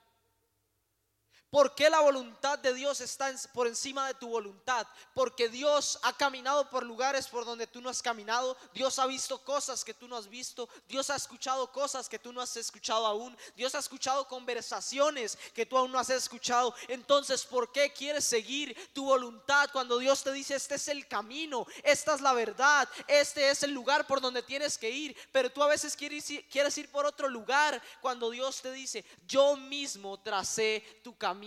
¿Por 1.54 1.72
qué 1.76 1.88
la 1.88 2.00
voluntad 2.00 2.58
de 2.58 2.74
Dios 2.74 3.00
está 3.00 3.32
por 3.52 3.68
encima 3.68 4.08
de 4.08 4.14
tu 4.14 4.26
voluntad? 4.26 4.88
Porque 5.14 5.48
Dios 5.48 6.00
ha 6.02 6.12
caminado 6.12 6.68
por 6.68 6.82
lugares 6.82 7.28
por 7.28 7.44
donde 7.44 7.68
tú 7.68 7.80
no 7.80 7.88
has 7.88 8.02
caminado. 8.02 8.56
Dios 8.72 8.98
ha 8.98 9.06
visto 9.06 9.38
cosas 9.38 9.84
que 9.84 9.94
tú 9.94 10.08
no 10.08 10.16
has 10.16 10.28
visto. 10.28 10.68
Dios 10.88 11.10
ha 11.10 11.14
escuchado 11.14 11.70
cosas 11.70 12.08
que 12.08 12.18
tú 12.18 12.32
no 12.32 12.40
has 12.40 12.56
escuchado 12.56 13.06
aún. 13.06 13.38
Dios 13.54 13.72
ha 13.76 13.78
escuchado 13.78 14.26
conversaciones 14.26 15.38
que 15.54 15.64
tú 15.64 15.78
aún 15.78 15.92
no 15.92 16.00
has 16.00 16.10
escuchado. 16.10 16.74
Entonces, 16.88 17.44
¿por 17.44 17.70
qué 17.70 17.92
quieres 17.92 18.24
seguir 18.24 18.76
tu 18.92 19.04
voluntad 19.04 19.70
cuando 19.72 19.98
Dios 19.98 20.24
te 20.24 20.32
dice, 20.32 20.56
este 20.56 20.74
es 20.74 20.88
el 20.88 21.06
camino, 21.06 21.68
esta 21.84 22.16
es 22.16 22.20
la 22.20 22.32
verdad, 22.32 22.88
este 23.06 23.50
es 23.50 23.62
el 23.62 23.70
lugar 23.70 24.08
por 24.08 24.20
donde 24.20 24.42
tienes 24.42 24.76
que 24.76 24.90
ir? 24.90 25.16
Pero 25.30 25.52
tú 25.52 25.62
a 25.62 25.68
veces 25.68 25.94
quieres 25.94 26.28
ir, 26.32 26.48
quieres 26.48 26.76
ir 26.78 26.90
por 26.90 27.06
otro 27.06 27.28
lugar 27.28 27.80
cuando 28.00 28.30
Dios 28.30 28.60
te 28.60 28.72
dice, 28.72 29.04
yo 29.24 29.56
mismo 29.56 30.18
tracé 30.18 30.82
tu 31.04 31.16
camino. 31.16 31.43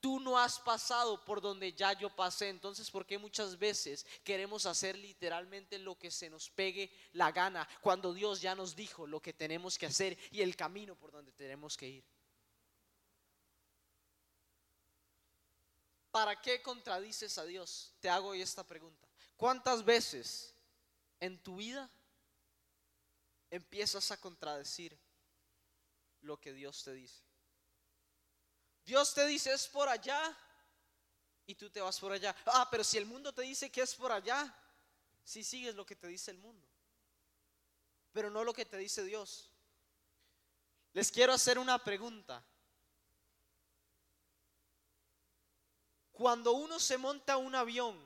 Tú 0.00 0.20
no 0.20 0.38
has 0.38 0.58
pasado 0.58 1.24
por 1.24 1.40
donde 1.40 1.72
ya 1.72 1.92
yo 1.92 2.08
pasé. 2.14 2.48
Entonces, 2.48 2.90
¿por 2.90 3.04
qué 3.04 3.18
muchas 3.18 3.58
veces 3.58 4.06
queremos 4.24 4.66
hacer 4.66 4.96
literalmente 4.96 5.78
lo 5.78 5.98
que 5.98 6.10
se 6.10 6.30
nos 6.30 6.48
pegue 6.50 6.90
la 7.12 7.32
gana 7.32 7.68
cuando 7.80 8.14
Dios 8.14 8.40
ya 8.40 8.54
nos 8.54 8.74
dijo 8.74 9.06
lo 9.06 9.20
que 9.20 9.32
tenemos 9.32 9.78
que 9.78 9.86
hacer 9.86 10.16
y 10.30 10.42
el 10.42 10.56
camino 10.56 10.94
por 10.94 11.10
donde 11.12 11.32
tenemos 11.32 11.76
que 11.76 11.88
ir? 11.88 12.04
¿Para 16.10 16.40
qué 16.40 16.62
contradices 16.62 17.36
a 17.36 17.44
Dios? 17.44 17.92
Te 18.00 18.08
hago 18.08 18.32
esta 18.32 18.64
pregunta. 18.64 19.06
¿Cuántas 19.36 19.84
veces 19.84 20.54
en 21.20 21.38
tu 21.42 21.56
vida 21.56 21.90
empiezas 23.50 24.10
a 24.10 24.16
contradecir 24.16 24.98
lo 26.22 26.40
que 26.40 26.54
Dios 26.54 26.82
te 26.84 26.94
dice? 26.94 27.25
Dios 28.86 29.12
te 29.12 29.26
dice 29.26 29.52
es 29.52 29.66
por 29.66 29.88
allá 29.88 30.34
y 31.44 31.56
tú 31.56 31.68
te 31.68 31.80
vas 31.80 31.98
por 31.98 32.12
allá. 32.12 32.34
Ah, 32.46 32.68
pero 32.70 32.84
si 32.84 32.96
el 32.96 33.04
mundo 33.04 33.32
te 33.34 33.42
dice 33.42 33.70
que 33.70 33.82
es 33.82 33.92
por 33.96 34.12
allá, 34.12 34.54
si 35.24 35.42
sigues 35.42 35.74
lo 35.74 35.84
que 35.84 35.96
te 35.96 36.06
dice 36.06 36.30
el 36.30 36.38
mundo, 36.38 36.66
pero 38.12 38.30
no 38.30 38.44
lo 38.44 38.54
que 38.54 38.64
te 38.64 38.76
dice 38.76 39.04
Dios. 39.04 39.50
Les 40.92 41.10
quiero 41.10 41.32
hacer 41.32 41.58
una 41.58 41.82
pregunta. 41.82 42.44
Cuando 46.12 46.52
uno 46.52 46.78
se 46.78 46.96
monta 46.96 47.36
un 47.36 47.56
avión, 47.56 47.98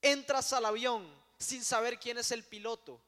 entras 0.00 0.52
al 0.52 0.64
avión 0.66 1.04
sin 1.36 1.64
saber 1.64 1.98
quién 1.98 2.16
es 2.16 2.30
el 2.30 2.44
piloto. 2.44 3.02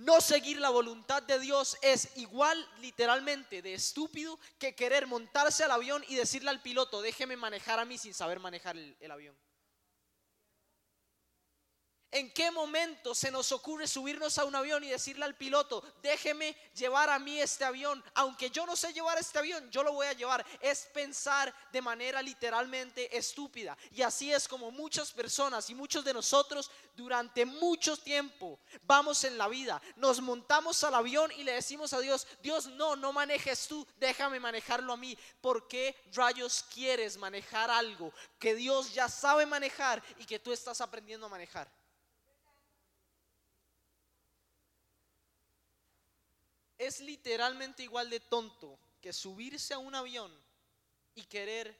No 0.00 0.22
seguir 0.22 0.58
la 0.58 0.70
voluntad 0.70 1.22
de 1.22 1.38
Dios 1.38 1.76
es 1.82 2.16
igual 2.16 2.66
literalmente 2.78 3.60
de 3.60 3.74
estúpido 3.74 4.38
que 4.58 4.74
querer 4.74 5.06
montarse 5.06 5.62
al 5.62 5.72
avión 5.72 6.02
y 6.08 6.14
decirle 6.14 6.48
al 6.48 6.62
piloto, 6.62 7.02
déjeme 7.02 7.36
manejar 7.36 7.78
a 7.78 7.84
mí 7.84 7.98
sin 7.98 8.14
saber 8.14 8.40
manejar 8.40 8.78
el, 8.78 8.96
el 8.98 9.10
avión. 9.10 9.36
¿En 12.12 12.32
qué 12.32 12.50
momento 12.50 13.14
se 13.14 13.30
nos 13.30 13.52
ocurre 13.52 13.86
subirnos 13.86 14.36
a 14.38 14.44
un 14.44 14.56
avión 14.56 14.82
y 14.82 14.88
decirle 14.88 15.24
al 15.24 15.36
piloto, 15.36 15.80
déjeme 16.02 16.56
llevar 16.74 17.08
a 17.08 17.20
mí 17.20 17.40
este 17.40 17.64
avión? 17.64 18.02
Aunque 18.14 18.50
yo 18.50 18.66
no 18.66 18.74
sé 18.74 18.92
llevar 18.92 19.16
este 19.18 19.38
avión, 19.38 19.70
yo 19.70 19.84
lo 19.84 19.92
voy 19.92 20.08
a 20.08 20.12
llevar. 20.12 20.44
Es 20.60 20.86
pensar 20.92 21.54
de 21.70 21.80
manera 21.80 22.20
literalmente 22.20 23.16
estúpida. 23.16 23.78
Y 23.92 24.02
así 24.02 24.32
es 24.32 24.48
como 24.48 24.72
muchas 24.72 25.12
personas 25.12 25.70
y 25.70 25.74
muchos 25.76 26.04
de 26.04 26.12
nosotros 26.12 26.68
durante 26.96 27.46
mucho 27.46 27.96
tiempo 27.96 28.58
vamos 28.82 29.22
en 29.22 29.38
la 29.38 29.46
vida. 29.46 29.80
Nos 29.94 30.20
montamos 30.20 30.82
al 30.82 30.96
avión 30.96 31.30
y 31.30 31.44
le 31.44 31.52
decimos 31.52 31.92
a 31.92 32.00
Dios, 32.00 32.26
Dios 32.42 32.66
no, 32.66 32.96
no 32.96 33.12
manejes 33.12 33.68
tú, 33.68 33.86
déjame 33.98 34.40
manejarlo 34.40 34.94
a 34.94 34.96
mí. 34.96 35.16
¿Por 35.40 35.68
qué 35.68 35.94
rayos 36.12 36.64
quieres 36.74 37.16
manejar 37.16 37.70
algo 37.70 38.12
que 38.40 38.56
Dios 38.56 38.92
ya 38.94 39.08
sabe 39.08 39.46
manejar 39.46 40.02
y 40.18 40.24
que 40.24 40.40
tú 40.40 40.52
estás 40.52 40.80
aprendiendo 40.80 41.26
a 41.26 41.30
manejar? 41.30 41.70
Es 46.80 47.00
literalmente 47.00 47.82
igual 47.82 48.08
de 48.08 48.20
tonto 48.20 48.78
que 49.02 49.12
subirse 49.12 49.74
a 49.74 49.78
un 49.78 49.94
avión 49.94 50.32
y 51.14 51.24
querer 51.24 51.78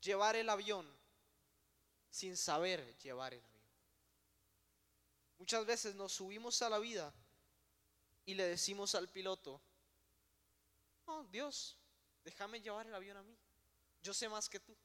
llevar 0.00 0.36
el 0.36 0.48
avión 0.48 0.88
sin 2.10 2.36
saber 2.36 2.96
llevar 2.98 3.34
el 3.34 3.42
avión. 3.42 3.66
Muchas 5.38 5.66
veces 5.66 5.96
nos 5.96 6.12
subimos 6.12 6.62
a 6.62 6.70
la 6.70 6.78
vida 6.78 7.12
y 8.24 8.34
le 8.34 8.44
decimos 8.44 8.94
al 8.94 9.08
piloto, 9.08 9.60
no, 11.08 11.24
Dios, 11.24 11.76
déjame 12.22 12.60
llevar 12.60 12.86
el 12.86 12.94
avión 12.94 13.16
a 13.16 13.24
mí. 13.24 13.36
Yo 14.00 14.14
sé 14.14 14.28
más 14.28 14.48
que 14.48 14.60
tú. 14.60 14.76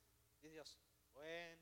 Y 0.42 0.50
Dios, 0.50 0.76
bueno. 1.14 1.62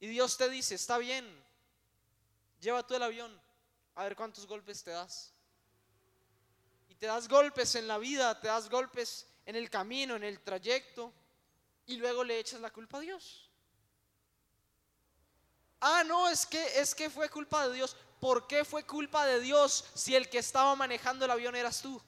Y 0.00 0.08
Dios 0.08 0.36
te 0.36 0.50
dice, 0.50 0.74
está 0.74 0.98
bien, 0.98 1.24
lleva 2.58 2.84
tú 2.84 2.96
el 2.96 3.02
avión 3.04 3.49
a 4.00 4.04
ver 4.04 4.16
cuántos 4.16 4.46
golpes 4.46 4.82
te 4.82 4.92
das. 4.92 5.30
Y 6.88 6.94
te 6.94 7.06
das 7.06 7.28
golpes 7.28 7.74
en 7.74 7.86
la 7.86 7.98
vida, 7.98 8.40
te 8.40 8.48
das 8.48 8.70
golpes 8.70 9.26
en 9.44 9.56
el 9.56 9.68
camino, 9.68 10.16
en 10.16 10.24
el 10.24 10.40
trayecto, 10.40 11.12
y 11.84 11.96
luego 11.98 12.24
le 12.24 12.38
echas 12.38 12.62
la 12.62 12.70
culpa 12.70 12.96
a 12.96 13.00
Dios. 13.02 13.50
Ah, 15.82 16.02
no, 16.06 16.30
es 16.30 16.46
que 16.46 16.80
es 16.80 16.94
que 16.94 17.10
fue 17.10 17.28
culpa 17.28 17.68
de 17.68 17.74
Dios. 17.74 17.94
¿Por 18.20 18.46
qué 18.46 18.64
fue 18.64 18.86
culpa 18.86 19.26
de 19.26 19.38
Dios 19.38 19.84
si 19.94 20.16
el 20.16 20.30
que 20.30 20.38
estaba 20.38 20.74
manejando 20.76 21.26
el 21.26 21.30
avión 21.32 21.54
eras 21.54 21.82
tú? 21.82 22.00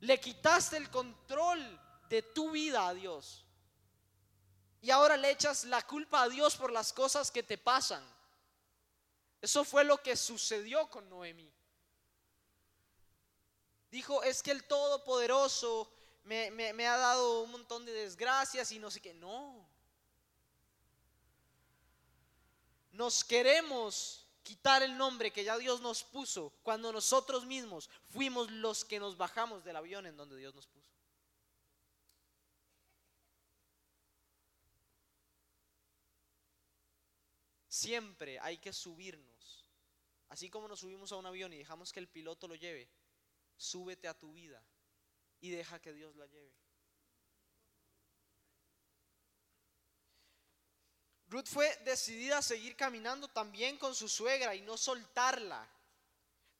Le 0.00 0.18
quitaste 0.18 0.76
el 0.76 0.90
control 0.90 1.80
de 2.08 2.22
tu 2.22 2.50
vida 2.50 2.88
a 2.88 2.94
Dios. 2.94 3.44
Y 4.80 4.90
ahora 4.90 5.16
le 5.16 5.30
echas 5.30 5.62
la 5.66 5.82
culpa 5.82 6.22
a 6.22 6.28
Dios 6.28 6.56
por 6.56 6.72
las 6.72 6.92
cosas 6.92 7.30
que 7.30 7.44
te 7.44 7.58
pasan. 7.58 8.04
Eso 9.42 9.64
fue 9.64 9.82
lo 9.82 10.00
que 10.00 10.16
sucedió 10.16 10.88
con 10.88 11.08
Noemí. 11.10 11.52
Dijo, 13.90 14.22
es 14.22 14.40
que 14.40 14.52
el 14.52 14.64
Todopoderoso 14.64 15.92
me, 16.22 16.52
me, 16.52 16.86
ha 16.86 16.96
dado 16.96 17.42
un 17.42 17.50
montón 17.50 17.84
de 17.84 17.92
desgracias 17.92 18.70
y 18.70 18.78
no 18.78 18.88
sé 18.88 19.00
qué. 19.00 19.12
No. 19.12 19.68
Nos 22.92 23.24
queremos 23.24 24.24
quitar 24.44 24.82
el 24.84 24.96
nombre 24.96 25.32
que 25.32 25.42
ya 25.42 25.58
Dios 25.58 25.80
nos 25.80 26.04
puso 26.04 26.52
cuando 26.62 26.92
nosotros 26.92 27.44
mismos 27.44 27.90
fuimos 28.10 28.48
los 28.50 28.84
que 28.84 29.00
nos 29.00 29.16
bajamos 29.16 29.64
del 29.64 29.76
avión 29.76 30.06
en 30.06 30.16
donde 30.16 30.36
Dios 30.36 30.54
nos 30.54 30.68
puso. 30.68 30.92
Siempre 37.66 38.38
hay 38.38 38.58
que 38.58 38.72
subirnos. 38.72 39.31
Así 40.32 40.48
como 40.48 40.66
nos 40.66 40.80
subimos 40.80 41.12
a 41.12 41.16
un 41.16 41.26
avión 41.26 41.52
y 41.52 41.58
dejamos 41.58 41.92
que 41.92 42.00
el 42.00 42.08
piloto 42.08 42.48
lo 42.48 42.54
lleve, 42.54 42.88
súbete 43.54 44.08
a 44.08 44.18
tu 44.18 44.32
vida 44.32 44.64
y 45.42 45.50
deja 45.50 45.78
que 45.78 45.92
Dios 45.92 46.16
la 46.16 46.24
lleve. 46.24 46.56
Ruth 51.26 51.48
fue 51.48 51.76
decidida 51.84 52.38
a 52.38 52.42
seguir 52.42 52.76
caminando 52.76 53.28
también 53.28 53.76
con 53.76 53.94
su 53.94 54.08
suegra 54.08 54.54
y 54.54 54.62
no 54.62 54.78
soltarla. 54.78 55.68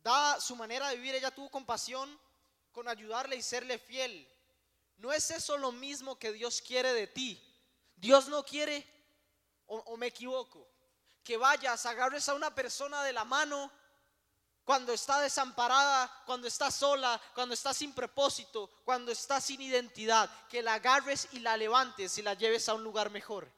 Dada 0.03 0.39
su 0.39 0.55
manera 0.55 0.91
de 0.91 0.97
vivir, 0.97 1.15
ella 1.15 1.31
tuvo 1.31 1.49
compasión 1.49 2.21
con 2.73 2.89
ayudarle 2.89 3.37
y 3.37 3.43
serle 3.43 3.79
fiel. 3.79 4.31
¿No 4.99 5.15
es 5.15 5.31
eso 5.31 5.57
lo 5.57 5.73
mismo 5.73 6.19
que 6.19 6.35
Dios 6.35 6.61
quiere 6.61 6.93
de 6.93 7.07
ti? 7.07 7.43
Dios 7.97 8.29
no 8.29 8.45
quiere, 8.45 8.87
o, 9.65 9.79
o 9.79 9.97
me 9.97 10.09
equivoco, 10.09 10.72
que 11.25 11.37
vayas, 11.37 11.87
agarres 11.87 12.29
a 12.29 12.35
una 12.35 12.55
persona 12.55 13.03
de 13.03 13.13
la 13.13 13.25
mano 13.25 13.71
cuando 14.65 14.93
está 14.93 15.21
desamparada, 15.21 16.23
cuando 16.25 16.47
está 16.47 16.71
sola, 16.71 17.21
cuando 17.35 17.55
está 17.55 17.75
sin 17.75 17.93
propósito, 17.93 18.71
cuando 18.85 19.11
está 19.11 19.41
sin 19.41 19.61
identidad, 19.61 20.31
que 20.49 20.63
la 20.63 20.75
agarres 20.75 21.29
y 21.33 21.41
la 21.41 21.57
levantes 21.57 22.17
y 22.19 22.23
la 22.23 22.35
lleves 22.35 22.69
a 22.69 22.75
un 22.75 22.85
lugar 22.85 23.11
mejor. 23.11 23.51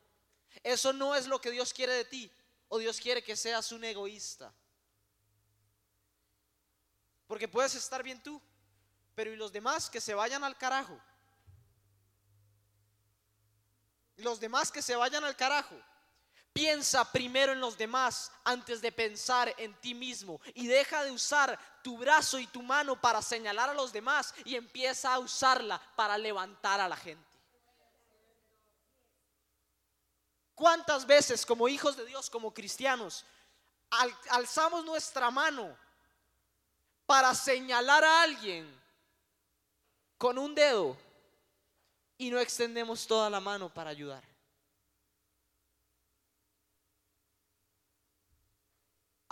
Eso 0.63 0.93
no 0.93 1.15
es 1.15 1.27
lo 1.27 1.41
que 1.41 1.51
Dios 1.51 1.75
quiere 1.75 1.93
de 1.93 2.05
ti, 2.05 2.33
o 2.69 2.79
Dios 2.79 3.01
quiere 3.01 3.23
que 3.23 3.37
seas 3.37 3.71
un 3.73 3.85
egoísta. 3.85 4.53
Porque 7.27 7.49
puedes 7.49 7.75
estar 7.75 8.03
bien 8.03 8.23
tú, 8.23 8.41
pero 9.15 9.33
y 9.33 9.37
los 9.37 9.53
demás 9.53 9.91
que 9.91 10.01
se 10.01 10.15
vayan 10.15 10.43
al 10.43 10.57
carajo. 10.57 10.99
Los 14.17 14.41
demás 14.41 14.71
que 14.71 14.83
se 14.83 14.97
vayan 14.97 15.25
al 15.25 15.37
carajo. 15.37 15.77
Piensa 16.55 17.11
primero 17.11 17.53
en 17.53 17.59
los 17.59 17.77
demás 17.77 18.31
antes 18.45 18.81
de 18.81 18.93
pensar 18.93 19.53
en 19.59 19.75
ti 19.81 19.93
mismo 19.93 20.41
y 20.55 20.69
deja 20.69 21.03
de 21.03 21.11
usar 21.11 21.59
tu 21.83 21.99
brazo 21.99 22.39
y 22.39 22.47
tu 22.47 22.63
mano 22.63 22.99
para 23.01 23.21
señalar 23.21 23.71
a 23.71 23.75
los 23.75 23.93
demás 23.93 24.33
y 24.45 24.55
empieza 24.55 25.13
a 25.13 25.19
usarla 25.19 25.83
para 25.97 26.17
levantar 26.17 26.81
a 26.81 26.89
la 26.89 26.95
gente. 26.95 27.27
¿Cuántas 30.55 31.05
veces 31.05 31.45
como 31.45 31.67
hijos 31.67 31.97
de 31.97 32.07
Dios, 32.07 32.31
como 32.31 32.55
cristianos, 32.55 33.27
alzamos 34.31 34.85
nuestra 34.85 35.33
mano 35.33 35.77
para 37.05 37.35
señalar 37.35 38.05
a 38.05 38.23
alguien 38.23 38.81
con 40.17 40.39
un 40.39 40.55
dedo 40.55 40.97
y 42.17 42.31
no 42.31 42.39
extendemos 42.39 43.09
toda 43.09 43.29
la 43.29 43.41
mano 43.41 43.75
para 43.75 43.91
ayudar? 43.91 44.34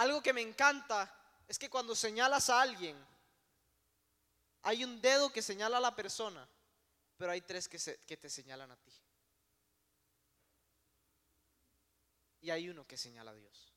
Algo 0.02 0.20
que 0.20 0.32
me 0.32 0.40
encanta 0.40 1.14
es 1.46 1.60
que 1.60 1.70
cuando 1.70 1.94
señalas 1.94 2.50
a 2.50 2.60
alguien, 2.60 2.96
hay 4.62 4.82
un 4.82 5.00
dedo 5.00 5.32
que 5.32 5.40
señala 5.40 5.76
a 5.76 5.80
la 5.80 5.94
persona, 5.94 6.48
pero 7.16 7.30
hay 7.30 7.40
tres 7.40 7.68
que, 7.68 8.16
te 8.16 8.28
señalan 8.28 8.72
a 8.72 8.76
ti. 8.76 8.92
Y 12.40 12.50
hay 12.50 12.68
uno 12.68 12.84
que 12.84 12.96
señala 12.96 13.30
a 13.30 13.34
Dios. 13.34 13.72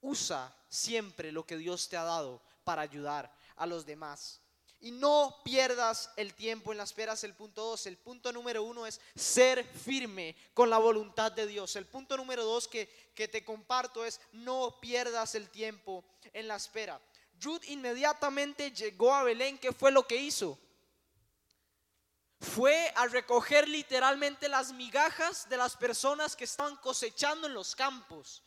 Usa 0.00 0.56
siempre 0.70 1.30
lo 1.30 1.44
que 1.44 1.58
Dios 1.58 1.86
te 1.90 1.98
ha 1.98 2.04
dado 2.04 2.40
para 2.64 2.80
ayudar 2.80 3.30
a 3.56 3.66
los 3.66 3.84
demás. 3.84 4.40
Y 4.84 4.90
no 4.90 5.40
pierdas 5.42 6.10
el 6.14 6.34
tiempo 6.34 6.70
en 6.70 6.76
la 6.76 6.84
espera, 6.84 7.14
es 7.14 7.24
el 7.24 7.32
punto 7.32 7.62
dos. 7.62 7.86
El 7.86 7.96
punto 7.96 8.30
número 8.34 8.62
uno 8.62 8.86
es 8.86 9.00
ser 9.14 9.64
firme 9.64 10.36
con 10.52 10.68
la 10.68 10.76
voluntad 10.76 11.32
de 11.32 11.46
Dios. 11.46 11.74
El 11.76 11.86
punto 11.86 12.18
número 12.18 12.44
dos 12.44 12.68
que, 12.68 12.90
que 13.14 13.26
te 13.26 13.42
comparto 13.42 14.04
es 14.04 14.20
no 14.32 14.78
pierdas 14.82 15.36
el 15.36 15.48
tiempo 15.48 16.04
en 16.34 16.48
la 16.48 16.56
espera. 16.56 17.00
Ruth 17.40 17.62
inmediatamente 17.68 18.72
llegó 18.72 19.14
a 19.14 19.22
Belén. 19.22 19.56
¿Qué 19.56 19.72
fue 19.72 19.90
lo 19.90 20.06
que 20.06 20.16
hizo? 20.16 20.58
Fue 22.38 22.92
a 22.94 23.06
recoger 23.06 23.66
literalmente 23.66 24.50
las 24.50 24.70
migajas 24.74 25.48
de 25.48 25.56
las 25.56 25.78
personas 25.78 26.36
que 26.36 26.44
estaban 26.44 26.76
cosechando 26.76 27.46
en 27.46 27.54
los 27.54 27.74
campos. 27.74 28.42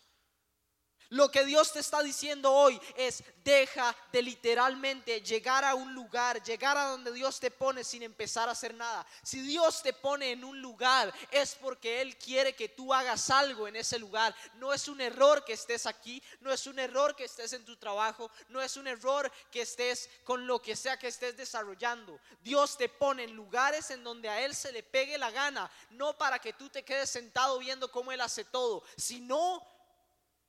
Lo 1.09 1.31
que 1.31 1.45
Dios 1.45 1.71
te 1.71 1.79
está 1.79 2.03
diciendo 2.03 2.51
hoy 2.51 2.79
es, 2.95 3.23
deja 3.43 3.95
de 4.11 4.21
literalmente 4.21 5.21
llegar 5.21 5.63
a 5.63 5.73
un 5.73 5.93
lugar, 5.93 6.43
llegar 6.43 6.77
a 6.77 6.89
donde 6.89 7.13
Dios 7.13 7.39
te 7.39 7.49
pone 7.49 7.83
sin 7.83 8.03
empezar 8.03 8.49
a 8.49 8.51
hacer 8.51 8.73
nada. 8.73 9.05
Si 9.23 9.39
Dios 9.39 9.81
te 9.81 9.93
pone 9.93 10.31
en 10.31 10.43
un 10.43 10.61
lugar, 10.61 11.13
es 11.31 11.55
porque 11.55 12.01
Él 12.01 12.17
quiere 12.17 12.55
que 12.55 12.67
tú 12.67 12.93
hagas 12.93 13.29
algo 13.29 13.67
en 13.67 13.77
ese 13.77 13.97
lugar. 13.99 14.35
No 14.55 14.73
es 14.73 14.89
un 14.89 14.99
error 14.99 15.45
que 15.45 15.53
estés 15.53 15.85
aquí, 15.85 16.21
no 16.41 16.51
es 16.51 16.67
un 16.67 16.77
error 16.77 17.15
que 17.15 17.23
estés 17.23 17.53
en 17.53 17.63
tu 17.63 17.77
trabajo, 17.77 18.29
no 18.49 18.61
es 18.61 18.75
un 18.75 18.87
error 18.87 19.31
que 19.49 19.61
estés 19.61 20.09
con 20.25 20.45
lo 20.45 20.61
que 20.61 20.75
sea 20.75 20.97
que 20.99 21.07
estés 21.07 21.37
desarrollando. 21.37 22.19
Dios 22.41 22.77
te 22.77 22.89
pone 22.89 23.23
en 23.23 23.33
lugares 23.33 23.91
en 23.91 24.03
donde 24.03 24.27
a 24.27 24.41
Él 24.41 24.53
se 24.53 24.73
le 24.73 24.83
pegue 24.83 25.17
la 25.17 25.31
gana, 25.31 25.71
no 25.91 26.17
para 26.17 26.39
que 26.39 26.51
tú 26.51 26.69
te 26.69 26.83
quedes 26.83 27.09
sentado 27.09 27.59
viendo 27.59 27.89
cómo 27.91 28.11
Él 28.11 28.19
hace 28.19 28.43
todo, 28.43 28.83
sino 28.97 29.76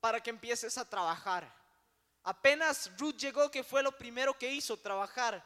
para 0.01 0.23
que 0.23 0.31
empieces 0.31 0.79
a 0.79 0.89
trabajar. 0.89 1.53
Apenas 2.23 2.91
Ruth 2.99 3.17
llegó, 3.17 3.51
que 3.51 3.65
fue 3.65 3.83
lo 3.83 3.97
primero 3.97 4.37
que 4.37 4.53
hizo, 4.53 4.77
trabajar. 4.77 5.45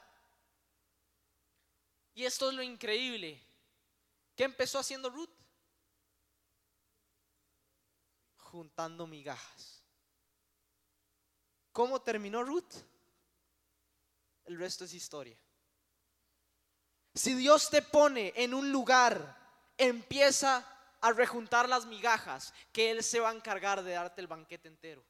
Y 2.15 2.25
esto 2.25 2.51
es 2.51 2.57
lo 2.57 2.63
increíble. 2.63 3.41
¿Qué 4.37 4.45
empezó 4.45 4.79
haciendo 4.79 5.11
Ruth? 5.11 5.31
Juntando 8.37 9.07
migajas. 9.07 9.83
¿Cómo 11.73 12.03
terminó 12.03 12.43
Ruth? 12.43 12.73
El 14.45 14.59
resto 14.59 14.85
es 14.85 14.93
historia. 14.93 15.37
Si 17.15 17.35
Dios 17.35 17.71
te 17.71 17.83
pone 17.83 18.33
en 18.37 18.55
un 18.55 18.73
lugar, 18.73 19.37
empieza 19.77 20.67
a 21.03 21.13
rejuntar 21.13 21.69
las 21.69 21.85
migajas, 21.85 22.55
que 22.73 22.91
Él 22.91 23.03
se 23.03 23.21
va 23.21 23.31
a 23.31 23.35
encargar 23.35 23.83
de 23.83 23.93
darte 23.93 24.21
el 24.21 24.29
banquete 24.29 24.69
entero. 24.69 25.05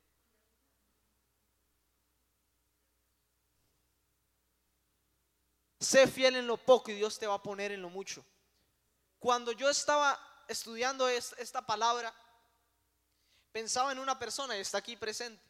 Sé 5.78 6.06
fiel 6.06 6.36
en 6.36 6.46
lo 6.46 6.56
poco 6.56 6.90
y 6.90 6.94
Dios 6.94 7.18
te 7.18 7.26
va 7.26 7.34
a 7.34 7.42
poner 7.42 7.72
en 7.72 7.82
lo 7.82 7.90
mucho. 7.90 8.24
Cuando 9.18 9.52
yo 9.52 9.68
estaba 9.68 10.18
estudiando 10.48 11.08
esta 11.08 11.60
palabra, 11.60 12.14
pensaba 13.52 13.92
en 13.92 13.98
una 13.98 14.18
persona 14.18 14.56
y 14.56 14.60
está 14.60 14.78
aquí 14.78 14.96
presente. 14.96 15.44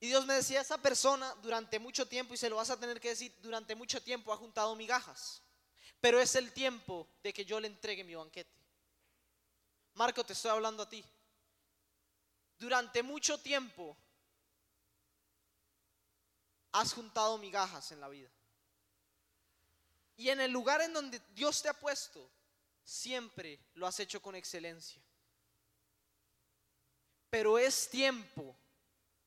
Y 0.00 0.08
Dios 0.08 0.26
me 0.26 0.34
decía, 0.34 0.60
esa 0.60 0.78
persona 0.78 1.32
durante 1.40 1.78
mucho 1.78 2.08
tiempo, 2.08 2.34
y 2.34 2.36
se 2.36 2.50
lo 2.50 2.56
vas 2.56 2.70
a 2.70 2.80
tener 2.80 3.00
que 3.00 3.10
decir, 3.10 3.32
durante 3.38 3.76
mucho 3.76 4.02
tiempo 4.02 4.32
ha 4.32 4.36
juntado 4.36 4.74
migajas. 4.74 5.40
Pero 6.00 6.18
es 6.18 6.34
el 6.34 6.52
tiempo 6.52 7.06
de 7.22 7.32
que 7.32 7.44
yo 7.44 7.60
le 7.60 7.68
entregue 7.68 8.02
mi 8.02 8.16
banquete. 8.16 8.61
Marco, 9.94 10.24
te 10.24 10.32
estoy 10.32 10.50
hablando 10.50 10.82
a 10.82 10.88
ti. 10.88 11.04
Durante 12.58 13.02
mucho 13.02 13.38
tiempo 13.38 13.96
has 16.72 16.92
juntado 16.92 17.38
migajas 17.38 17.92
en 17.92 18.00
la 18.00 18.08
vida. 18.08 18.30
Y 20.16 20.28
en 20.28 20.40
el 20.40 20.50
lugar 20.50 20.80
en 20.80 20.92
donde 20.92 21.20
Dios 21.34 21.62
te 21.62 21.68
ha 21.68 21.78
puesto, 21.78 22.30
siempre 22.84 23.58
lo 23.74 23.86
has 23.86 23.98
hecho 24.00 24.20
con 24.22 24.34
excelencia. 24.34 25.02
Pero 27.30 27.58
es 27.58 27.88
tiempo 27.90 28.56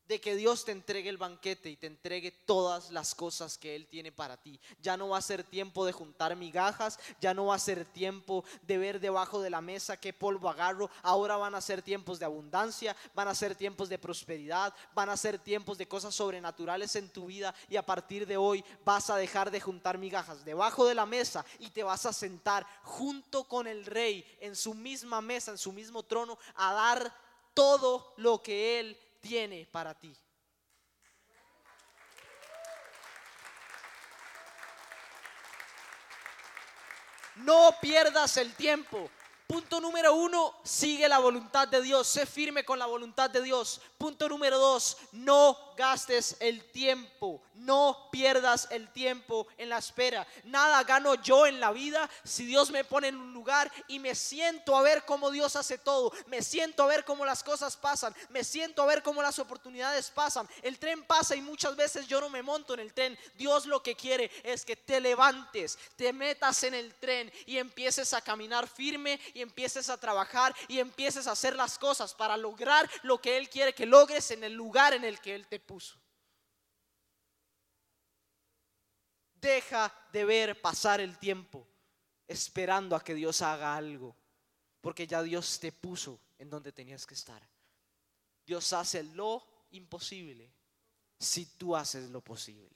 de 0.08 0.22
que 0.22 0.36
Dios 0.36 0.66
te 0.66 0.72
entregue 0.72 1.10
el 1.10 1.18
banquete 1.18 1.70
y 1.70 1.78
te 1.78 1.88
entregue 1.88 2.32
todas 2.32 2.92
las 2.92 3.16
cosas 3.16 3.58
que 3.58 3.76
Él 3.76 3.88
tiene 3.88 4.12
para 4.12 4.38
ti. 4.38 4.60
Ya 4.82 4.98
no 4.98 5.10
va 5.10 5.18
a 5.18 5.22
ser 5.22 5.44
tiempo 5.44 5.86
de 5.86 5.92
juntar 5.92 6.36
migajas, 6.36 7.00
ya 7.20 7.34
no 7.34 7.48
va 7.48 7.56
a 7.56 7.60
ser 7.60 7.86
tiempo 7.86 8.44
de 8.62 8.78
ver 8.78 9.00
debajo 9.00 9.42
de 9.42 9.50
la 9.50 9.62
mesa 9.62 9.98
qué 9.98 10.14
polvo 10.14 10.50
agarro. 10.50 10.90
Ahora 11.02 11.38
van 11.38 11.56
a 11.56 11.62
ser 11.62 11.82
tiempos 11.82 12.20
de 12.20 12.26
abundancia, 12.26 12.96
van 13.14 13.28
a 13.28 13.36
ser 13.36 13.56
tiempos 13.56 13.90
de 13.90 14.00
prosperidad, 14.00 14.74
van 14.94 15.10
a 15.10 15.18
ser 15.18 15.40
tiempos 15.40 15.78
de 15.78 15.88
cosas 15.88 16.14
sobrenaturales 16.14 16.96
en 16.96 17.10
tu 17.10 17.26
vida 17.26 17.54
y 17.70 17.76
a 17.76 17.86
partir 17.86 18.28
de 18.28 18.38
hoy 18.38 18.64
vas 18.84 19.10
a 19.10 19.18
dejar 19.18 19.52
de 19.52 19.62
juntar 19.62 19.98
migajas 19.98 20.46
debajo 20.46 20.86
de 20.86 20.96
la 20.96 21.06
mesa 21.06 21.46
y 21.60 21.70
te 21.70 21.84
vas 21.84 22.06
a 22.06 22.14
sentar 22.14 22.66
junto 22.84 23.46
con 23.46 23.68
el 23.68 23.86
rey 23.86 24.26
en 24.40 24.56
su 24.56 24.74
misma 24.74 25.22
mesa, 25.22 25.52
en 25.52 25.58
su 25.58 25.72
mismo 25.72 26.04
trono, 26.04 26.38
a 26.56 26.74
dar 26.74 27.26
todo 27.54 28.14
lo 28.18 28.42
que 28.44 28.80
Él 28.80 28.98
tiene 29.26 29.66
para 29.72 29.96
ti. 29.96 30.16
No 37.38 37.76
pierdas 37.82 38.38
el 38.38 38.54
tiempo. 38.54 39.10
Punto 39.48 39.80
número 39.80 40.16
uno, 40.16 40.56
sigue 40.64 41.08
la 41.08 41.20
voluntad 41.20 41.68
de 41.68 41.80
Dios, 41.80 42.08
sé 42.08 42.26
firme 42.26 42.66
con 42.66 42.80
la 42.80 42.88
voluntad 42.88 43.30
de 43.30 43.44
Dios. 43.44 43.80
Punto 43.96 44.28
número 44.28 44.58
dos, 44.58 44.98
no 45.12 45.56
gastes 45.78 46.36
el 46.40 46.64
tiempo, 46.72 47.42
no 47.54 48.10
pierdas 48.12 48.68
el 48.72 48.92
tiempo 48.92 49.46
en 49.58 49.70
la 49.70 49.78
espera. 49.78 50.26
Nada 50.46 50.84
gano 50.84 51.16
yo 51.16 51.46
en 51.46 51.60
la 51.60 51.72
vida 51.72 52.10
si 52.24 52.46
Dios 52.46 52.72
me 52.72 52.84
pone 52.84 53.10
en 53.10 53.18
un 53.18 53.34
lugar 53.34 53.72
y 53.88 54.00
me 54.00 54.16
siento 54.16 54.76
a 54.76 54.82
ver 54.82 55.06
cómo 55.06 55.30
Dios 55.30 55.56
hace 55.56 55.78
todo, 55.78 56.12
me 56.26 56.42
siento 56.42 56.84
a 56.84 56.88
ver 56.88 57.06
cómo 57.06 57.24
las 57.24 57.44
cosas 57.44 57.78
pasan, 57.78 58.16
me 58.30 58.44
siento 58.44 58.82
a 58.82 58.88
ver 58.88 59.04
cómo 59.04 59.22
las 59.22 59.38
oportunidades 59.38 60.10
pasan. 60.10 60.50
El 60.64 60.80
tren 60.80 61.04
pasa 61.04 61.36
y 61.36 61.42
muchas 61.42 61.76
veces 61.76 62.08
yo 62.08 62.20
no 62.20 62.30
me 62.30 62.42
monto 62.42 62.74
en 62.74 62.80
el 62.80 62.94
tren. 62.94 63.18
Dios 63.36 63.68
lo 63.68 63.84
que 63.84 63.96
quiere 63.96 64.32
es 64.44 64.66
que 64.66 64.76
te 64.76 65.00
levantes, 65.00 65.78
te 65.96 66.14
metas 66.14 66.64
en 66.64 66.74
el 66.74 66.96
tren 66.96 67.32
y 67.46 67.58
empieces 67.58 68.14
a 68.14 68.22
caminar 68.22 68.68
firme 68.68 69.20
y 69.36 69.42
empieces 69.42 69.90
a 69.90 70.00
trabajar 70.00 70.56
y 70.70 70.80
empieces 70.80 71.28
a 71.28 71.34
hacer 71.34 71.58
las 71.58 71.78
cosas 71.78 72.14
para 72.16 72.38
lograr 72.38 72.90
lo 73.04 73.22
que 73.22 73.36
Él 73.38 73.50
quiere 73.50 73.76
que 73.76 73.86
logres 73.86 74.32
en 74.32 74.46
el 74.46 74.54
lugar 74.54 74.94
en 74.94 75.04
el 75.04 75.20
que 75.20 75.36
Él 75.36 75.46
te 75.46 75.60
puso. 75.60 76.00
Deja 79.34 79.94
de 80.14 80.24
ver 80.24 80.62
pasar 80.62 81.02
el 81.02 81.20
tiempo 81.20 81.68
esperando 82.30 82.96
a 82.96 83.04
que 83.04 83.14
Dios 83.14 83.42
haga 83.42 83.76
algo, 83.76 84.16
porque 84.80 85.06
ya 85.06 85.22
Dios 85.22 85.60
te 85.60 85.74
puso 85.74 86.18
en 86.40 86.50
donde 86.50 86.72
tenías 86.72 87.06
que 87.06 87.14
estar. 87.14 87.46
Dios 88.46 88.72
hace 88.72 89.04
lo 89.04 89.46
imposible 89.72 90.50
si 91.20 91.46
tú 91.46 91.76
haces 91.76 92.10
lo 92.10 92.22
posible. 92.22 92.74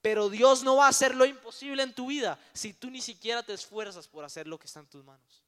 Pero 0.00 0.30
Dios 0.30 0.62
no 0.62 0.76
va 0.76 0.86
a 0.86 0.90
hacer 0.90 1.16
lo 1.16 1.24
imposible 1.24 1.82
en 1.82 1.92
tu 1.92 2.06
vida 2.06 2.38
si 2.52 2.74
tú 2.74 2.92
ni 2.92 3.02
siquiera 3.02 3.42
te 3.42 3.54
esfuerzas 3.54 4.06
por 4.06 4.24
hacer 4.24 4.46
lo 4.46 4.56
que 4.56 4.68
está 4.68 4.78
en 4.78 4.86
tus 4.86 5.02
manos. 5.02 5.45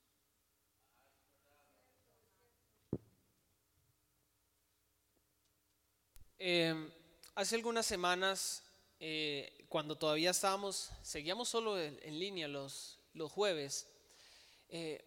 Eh, 6.40 6.88
hace 7.34 7.56
algunas 7.56 7.84
semanas, 7.84 8.62
eh, 9.00 9.66
cuando 9.68 9.96
todavía 9.96 10.30
estábamos, 10.30 10.90
seguíamos 11.02 11.48
solo 11.48 11.80
en, 11.80 12.18
línea 12.18 12.46
los, 12.46 13.00
los 13.14 13.32
jueves, 13.32 13.88
eh, 14.68 15.04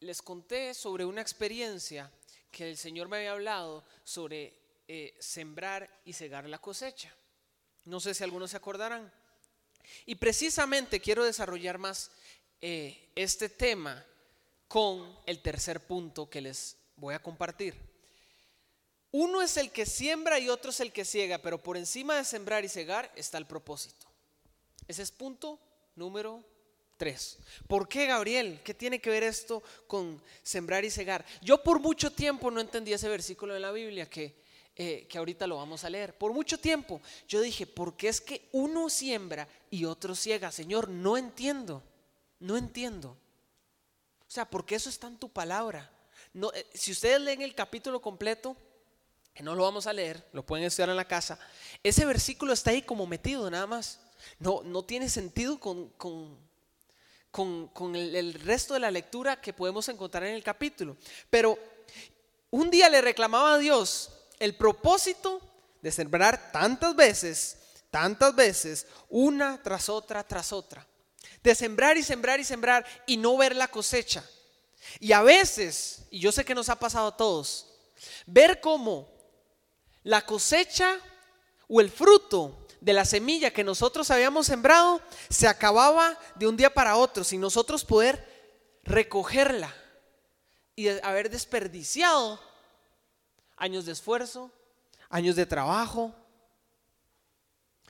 les 0.00 0.22
conté 0.22 0.72
sobre 0.72 1.04
una 1.04 1.20
experiencia 1.20 2.10
que 2.50 2.70
el 2.70 2.78
Señor 2.78 3.08
me 3.08 3.18
había 3.18 3.32
hablado 3.32 3.84
sobre 4.04 4.64
sembrar 5.18 5.90
y 6.04 6.12
cegar 6.12 6.48
la 6.48 6.58
cosecha. 6.58 7.12
No 7.84 7.98
sé 7.98 8.14
si 8.14 8.22
algunos 8.22 8.52
se 8.52 8.56
acordarán. 8.56 9.12
Y 10.06 10.14
precisamente 10.14 11.00
quiero 11.00 11.24
desarrollar 11.24 11.78
más 11.78 12.12
este 12.60 13.48
tema 13.48 14.04
con 14.68 15.18
el 15.26 15.42
tercer 15.42 15.80
punto 15.80 16.30
que 16.30 16.40
les 16.40 16.76
voy 16.96 17.14
a 17.14 17.22
compartir. 17.22 17.85
Uno 19.18 19.40
es 19.40 19.56
el 19.56 19.70
que 19.70 19.86
siembra 19.86 20.38
y 20.38 20.50
otro 20.50 20.70
es 20.70 20.78
el 20.80 20.92
que 20.92 21.06
ciega, 21.06 21.38
pero 21.38 21.62
por 21.62 21.78
encima 21.78 22.16
de 22.16 22.24
sembrar 22.24 22.66
y 22.66 22.68
cegar 22.68 23.10
está 23.16 23.38
el 23.38 23.46
propósito. 23.46 24.06
Ese 24.86 25.00
es 25.00 25.10
punto 25.10 25.58
número 25.94 26.44
tres. 26.98 27.38
¿Por 27.66 27.88
qué, 27.88 28.04
Gabriel? 28.04 28.60
¿Qué 28.62 28.74
tiene 28.74 29.00
que 29.00 29.08
ver 29.08 29.22
esto 29.22 29.62
con 29.86 30.22
sembrar 30.42 30.84
y 30.84 30.90
cegar? 30.90 31.24
Yo 31.40 31.62
por 31.62 31.80
mucho 31.80 32.12
tiempo 32.12 32.50
no 32.50 32.60
entendí 32.60 32.92
ese 32.92 33.08
versículo 33.08 33.54
de 33.54 33.60
la 33.60 33.72
Biblia 33.72 34.04
que, 34.04 34.36
eh, 34.76 35.06
que 35.08 35.16
ahorita 35.16 35.46
lo 35.46 35.56
vamos 35.56 35.82
a 35.84 35.88
leer. 35.88 36.18
Por 36.18 36.34
mucho 36.34 36.60
tiempo 36.60 37.00
yo 37.26 37.40
dije, 37.40 37.66
¿por 37.66 37.96
qué 37.96 38.08
es 38.08 38.20
que 38.20 38.50
uno 38.52 38.90
siembra 38.90 39.48
y 39.70 39.86
otro 39.86 40.14
ciega? 40.14 40.52
Señor, 40.52 40.90
no 40.90 41.16
entiendo, 41.16 41.82
no 42.38 42.58
entiendo. 42.58 43.16
O 44.28 44.30
sea, 44.30 44.44
¿por 44.44 44.66
qué 44.66 44.74
eso 44.74 44.90
está 44.90 45.06
en 45.06 45.16
tu 45.16 45.30
palabra? 45.30 45.90
No, 46.34 46.52
eh, 46.52 46.66
si 46.74 46.92
ustedes 46.92 47.18
leen 47.18 47.40
el 47.40 47.54
capítulo 47.54 48.02
completo, 48.02 48.58
que 49.36 49.42
no 49.42 49.54
lo 49.54 49.64
vamos 49.64 49.86
a 49.86 49.92
leer, 49.92 50.26
lo 50.32 50.46
pueden 50.46 50.64
estudiar 50.64 50.88
en 50.88 50.96
la 50.96 51.06
casa, 51.06 51.38
ese 51.82 52.06
versículo 52.06 52.54
está 52.54 52.70
ahí 52.70 52.80
como 52.80 53.06
metido 53.06 53.50
nada 53.50 53.66
más. 53.66 54.00
No, 54.38 54.62
no 54.64 54.82
tiene 54.82 55.10
sentido 55.10 55.60
con, 55.60 55.90
con, 55.90 56.38
con, 57.30 57.68
con 57.68 57.94
el, 57.94 58.16
el 58.16 58.32
resto 58.32 58.72
de 58.72 58.80
la 58.80 58.90
lectura 58.90 59.38
que 59.38 59.52
podemos 59.52 59.86
encontrar 59.90 60.24
en 60.24 60.34
el 60.34 60.42
capítulo. 60.42 60.96
Pero 61.28 61.58
un 62.50 62.70
día 62.70 62.88
le 62.88 63.02
reclamaba 63.02 63.54
a 63.54 63.58
Dios 63.58 64.10
el 64.38 64.56
propósito 64.56 65.42
de 65.82 65.92
sembrar 65.92 66.50
tantas 66.50 66.96
veces, 66.96 67.58
tantas 67.90 68.34
veces, 68.34 68.86
una 69.10 69.62
tras 69.62 69.90
otra, 69.90 70.26
tras 70.26 70.50
otra. 70.50 70.86
De 71.42 71.54
sembrar 71.54 71.98
y 71.98 72.02
sembrar 72.02 72.40
y 72.40 72.44
sembrar 72.44 72.86
y 73.04 73.18
no 73.18 73.36
ver 73.36 73.54
la 73.54 73.68
cosecha. 73.68 74.24
Y 74.98 75.12
a 75.12 75.20
veces, 75.20 76.06
y 76.10 76.20
yo 76.20 76.32
sé 76.32 76.42
que 76.42 76.54
nos 76.54 76.70
ha 76.70 76.78
pasado 76.78 77.08
a 77.08 77.16
todos, 77.18 77.66
ver 78.24 78.62
cómo 78.62 79.14
la 80.06 80.24
cosecha 80.24 80.98
o 81.66 81.80
el 81.80 81.90
fruto 81.90 82.64
de 82.80 82.92
la 82.92 83.04
semilla 83.04 83.50
que 83.50 83.64
nosotros 83.64 84.08
habíamos 84.12 84.46
sembrado 84.46 85.00
se 85.28 85.48
acababa 85.48 86.16
de 86.36 86.46
un 86.46 86.56
día 86.56 86.72
para 86.72 86.96
otro 86.96 87.24
sin 87.24 87.40
nosotros 87.40 87.84
poder 87.84 88.24
recogerla 88.84 89.74
y 90.76 90.88
haber 91.00 91.28
desperdiciado 91.28 92.40
años 93.56 93.84
de 93.84 93.92
esfuerzo, 93.92 94.52
años 95.08 95.34
de 95.34 95.44
trabajo. 95.44 96.14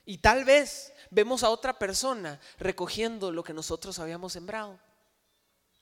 Y 0.06 0.16
tal 0.16 0.46
vez 0.46 0.94
vemos 1.10 1.42
a 1.42 1.50
otra 1.50 1.78
persona 1.78 2.40
recogiendo 2.58 3.30
lo 3.30 3.44
que 3.44 3.52
nosotros 3.52 3.98
habíamos 3.98 4.32
sembrado. 4.32 4.78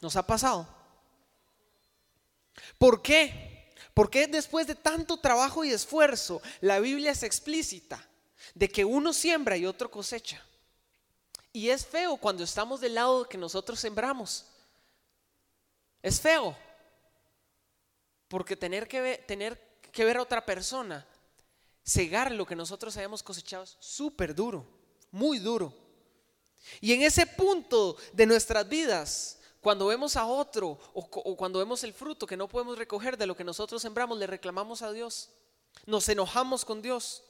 ¿Nos 0.01 0.17
ha 0.17 0.27
pasado? 0.27 0.67
¿Por 2.77 3.03
qué? 3.03 3.54
Porque 3.95 4.27
después 4.27 4.67
de 4.67 4.75
tanto 4.75 5.17
trabajo 5.17 5.65
y 5.65 5.71
esfuerzo, 5.71 6.43
la 6.61 6.81
Biblia 6.81 7.13
es 7.13 7.23
explícita 7.23 8.05
de 8.55 8.69
que 8.69 8.85
uno 8.85 9.13
siembra 9.13 9.57
y 9.57 9.65
otro 9.67 9.91
cosecha. 9.91 10.45
Y 11.53 11.71
es 11.71 11.87
feo 11.87 12.17
cuando 12.17 12.43
estamos 12.43 12.81
del 12.81 12.95
lado 12.95 13.29
que 13.29 13.39
nosotros 13.39 13.79
sembramos. 13.79 14.47
Es 16.03 16.21
feo. 16.21 16.57
Porque 18.27 18.57
tener 18.57 18.89
que 18.89 19.01
ver, 19.01 19.25
tener 19.27 19.79
que 19.93 20.05
ver 20.05 20.17
a 20.17 20.23
otra 20.23 20.45
persona 20.45 21.07
cegar 21.87 22.33
lo 22.33 22.47
que 22.47 22.57
nosotros 22.57 22.97
hayamos 22.97 23.23
cosechado 23.23 23.65
es 23.65 23.77
súper 23.79 24.35
duro, 24.35 24.67
muy 25.11 25.39
duro. 25.39 25.73
Y 26.81 26.93
en 26.93 27.03
ese 27.03 27.27
punto 27.27 27.97
de 28.13 28.27
nuestras 28.27 28.69
vidas, 28.69 29.39
cuando 29.65 29.87
vemos 29.87 30.15
a 30.17 30.27
otro 30.27 30.79
o, 30.93 31.37
cuando 31.39 31.59
vemos 31.59 31.83
el 31.85 31.95
fruto 31.95 32.27
que 32.27 32.37
no 32.37 32.49
podemos 32.49 32.77
recoger 32.77 33.17
de 33.17 33.27
lo 33.27 33.35
que 33.35 33.45
nosotros 33.45 33.81
sembramos, 33.81 34.19
le 34.19 34.27
reclamamos 34.27 34.83
a 34.83 34.93
Dios. 34.93 35.31
Nos 35.87 36.07
enojamos 36.11 36.67
con 36.67 36.83
Dios. 36.83 37.25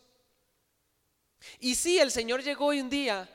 Y 1.60 1.76
sí, 1.76 2.00
el 2.00 2.10
Señor 2.10 2.42
llegó 2.42 2.66
hoy 2.66 2.80
un 2.80 2.90
día, 2.90 3.30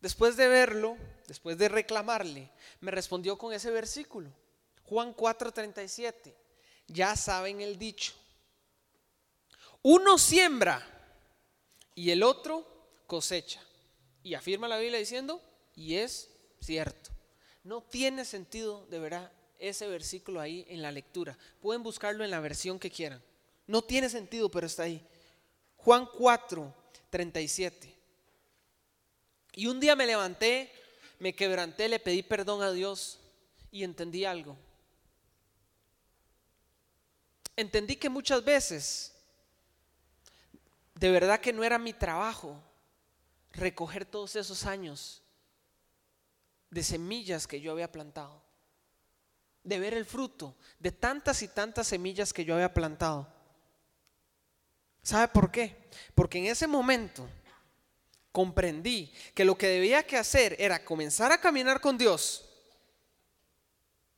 después 0.00 0.36
de 0.36 0.46
verlo, 0.46 0.96
después 1.26 1.58
de 1.58 1.68
reclamarle, 1.68 2.48
me 2.78 2.92
respondió 2.92 3.36
con 3.36 3.52
ese 3.52 3.72
versículo. 3.72 4.30
Juan 4.84 5.12
4:37. 5.12 6.32
Ya 6.86 7.16
saben 7.16 7.60
el 7.60 7.76
dicho. 7.76 8.12
Uno 9.82 10.16
siembra 10.16 10.80
y 11.96 12.12
el 12.12 12.22
otro 12.22 12.64
cosecha. 13.08 13.60
Y 14.22 14.34
afirma 14.34 14.68
la 14.68 14.78
Biblia 14.78 15.00
diciendo, 15.00 15.42
y 15.74 15.96
es 15.96 16.30
cierto. 16.60 17.15
No 17.66 17.82
tiene 17.82 18.24
sentido 18.24 18.86
de 18.86 19.00
verdad 19.00 19.32
ese 19.58 19.88
versículo 19.88 20.40
ahí 20.40 20.64
en 20.68 20.82
la 20.82 20.92
lectura. 20.92 21.36
Pueden 21.60 21.82
buscarlo 21.82 22.22
en 22.22 22.30
la 22.30 22.38
versión 22.38 22.78
que 22.78 22.92
quieran. 22.92 23.20
No 23.66 23.82
tiene 23.82 24.08
sentido, 24.08 24.48
pero 24.48 24.68
está 24.68 24.84
ahí. 24.84 25.04
Juan 25.78 26.08
4, 26.16 26.72
37. 27.10 27.92
Y 29.54 29.66
un 29.66 29.80
día 29.80 29.96
me 29.96 30.06
levanté, 30.06 30.70
me 31.18 31.34
quebranté, 31.34 31.88
le 31.88 31.98
pedí 31.98 32.22
perdón 32.22 32.62
a 32.62 32.70
Dios 32.70 33.18
y 33.72 33.82
entendí 33.82 34.24
algo. 34.24 34.56
Entendí 37.56 37.96
que 37.96 38.08
muchas 38.08 38.44
veces 38.44 39.12
de 40.94 41.10
verdad 41.10 41.40
que 41.40 41.52
no 41.52 41.64
era 41.64 41.80
mi 41.80 41.92
trabajo 41.92 42.62
recoger 43.50 44.04
todos 44.04 44.36
esos 44.36 44.66
años 44.66 45.20
de 46.70 46.82
semillas 46.82 47.46
que 47.46 47.60
yo 47.60 47.72
había 47.72 47.90
plantado, 47.90 48.42
de 49.62 49.78
ver 49.78 49.94
el 49.94 50.04
fruto 50.04 50.56
de 50.78 50.92
tantas 50.92 51.42
y 51.42 51.48
tantas 51.48 51.86
semillas 51.86 52.32
que 52.32 52.44
yo 52.44 52.54
había 52.54 52.72
plantado. 52.72 53.32
¿Sabe 55.02 55.28
por 55.28 55.50
qué? 55.50 55.88
Porque 56.14 56.38
en 56.38 56.46
ese 56.46 56.66
momento 56.66 57.28
comprendí 58.32 59.12
que 59.34 59.44
lo 59.44 59.56
que 59.56 59.68
debía 59.68 60.06
que 60.06 60.16
hacer 60.16 60.56
era 60.58 60.84
comenzar 60.84 61.32
a 61.32 61.40
caminar 61.40 61.80
con 61.80 61.96
Dios 61.96 62.44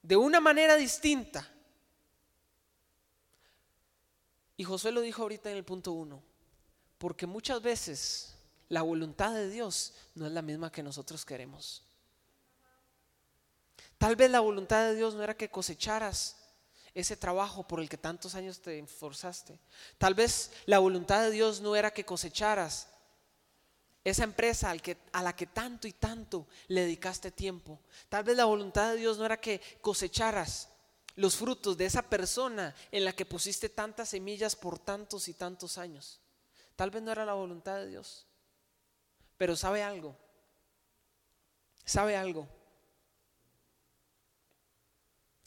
de 0.02 0.16
una 0.16 0.40
manera 0.40 0.76
distinta. 0.76 1.46
Y 4.56 4.64
Josué 4.64 4.90
lo 4.90 5.02
dijo 5.02 5.22
ahorita 5.22 5.50
en 5.50 5.56
el 5.56 5.64
punto 5.64 5.92
uno. 5.92 6.22
Porque 6.98 7.26
muchas 7.26 7.62
veces 7.62 8.34
la 8.68 8.82
voluntad 8.82 9.32
de 9.32 9.48
Dios 9.48 9.94
no 10.14 10.26
es 10.26 10.32
la 10.32 10.42
misma 10.42 10.72
que 10.72 10.82
nosotros 10.82 11.24
queremos. 11.24 11.87
Tal 13.98 14.16
vez 14.16 14.30
la 14.30 14.40
voluntad 14.40 14.86
de 14.86 14.94
Dios 14.94 15.14
no 15.14 15.22
era 15.22 15.36
que 15.36 15.50
cosecharas 15.50 16.36
ese 16.94 17.16
trabajo 17.16 17.66
por 17.66 17.80
el 17.80 17.88
que 17.88 17.98
tantos 17.98 18.34
años 18.34 18.60
te 18.60 18.78
esforzaste. 18.78 19.58
Tal 19.98 20.14
vez 20.14 20.52
la 20.66 20.78
voluntad 20.78 21.22
de 21.22 21.30
Dios 21.30 21.60
no 21.60 21.76
era 21.76 21.92
que 21.92 22.04
cosecharas 22.04 22.88
esa 24.04 24.24
empresa 24.24 24.70
al 24.70 24.80
que, 24.80 24.96
a 25.12 25.22
la 25.22 25.34
que 25.34 25.46
tanto 25.46 25.86
y 25.86 25.92
tanto 25.92 26.46
le 26.68 26.82
dedicaste 26.82 27.30
tiempo. 27.30 27.80
Tal 28.08 28.24
vez 28.24 28.36
la 28.36 28.46
voluntad 28.46 28.92
de 28.92 28.98
Dios 28.98 29.18
no 29.18 29.26
era 29.26 29.40
que 29.40 29.60
cosecharas 29.80 30.70
los 31.16 31.36
frutos 31.36 31.76
de 31.76 31.86
esa 31.86 32.02
persona 32.02 32.74
en 32.92 33.04
la 33.04 33.12
que 33.12 33.26
pusiste 33.26 33.68
tantas 33.68 34.10
semillas 34.10 34.54
por 34.56 34.78
tantos 34.78 35.28
y 35.28 35.34
tantos 35.34 35.76
años. 35.76 36.20
Tal 36.76 36.90
vez 36.90 37.02
no 37.02 37.10
era 37.10 37.24
la 37.24 37.34
voluntad 37.34 37.76
de 37.76 37.88
Dios. 37.88 38.26
Pero 39.36 39.56
sabe 39.56 39.82
algo. 39.82 40.16
Sabe 41.84 42.16
algo. 42.16 42.48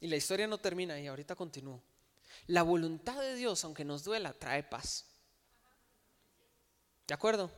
Y 0.01 0.07
la 0.07 0.15
historia 0.17 0.47
no 0.47 0.57
termina 0.57 0.99
y 0.99 1.07
ahorita 1.07 1.35
continúo. 1.35 1.81
La 2.47 2.63
voluntad 2.63 3.21
de 3.21 3.35
Dios, 3.35 3.63
aunque 3.63 3.85
nos 3.85 4.03
duela, 4.03 4.33
trae 4.33 4.63
paz. 4.63 5.05
¿De 7.07 7.13
acuerdo? 7.13 7.51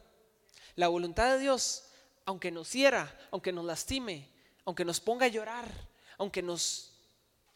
La 0.76 0.90
voluntad 0.90 1.34
de 1.34 1.40
Dios, 1.40 1.86
aunque 2.26 2.52
nos 2.52 2.74
hiera, 2.74 3.18
aunque 3.32 3.54
nos 3.54 3.64
lastime, 3.66 4.30
aunque 4.66 4.84
nos 4.84 5.00
ponga 5.00 5.26
a 5.26 5.30
llorar, 5.30 5.72
aunque 6.18 6.42
nos 6.42 6.92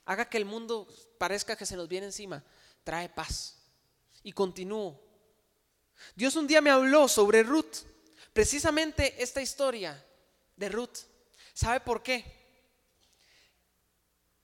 haga 0.06 0.30
que 0.30 0.38
el 0.38 0.45
mundo 0.45 0.88
parezca 1.17 1.58
que 1.58 1.65
se 1.65 1.76
nos 1.76 1.89
viene 1.89 2.06
encima, 2.08 2.43
trae 2.86 3.10
paz. 3.10 3.58
Y 4.23 4.32
continúo. 4.32 5.02
Dios 6.15 6.36
un 6.38 6.47
día 6.47 6.62
me 6.62 6.69
habló 6.69 7.10
sobre 7.10 7.43
Ruth, 7.43 7.84
precisamente 8.32 9.21
esta 9.21 9.41
historia 9.41 10.02
de 10.56 10.69
Ruth. 10.69 11.00
¿Sabe 11.54 11.82
por 11.82 12.02
qué? 12.02 12.37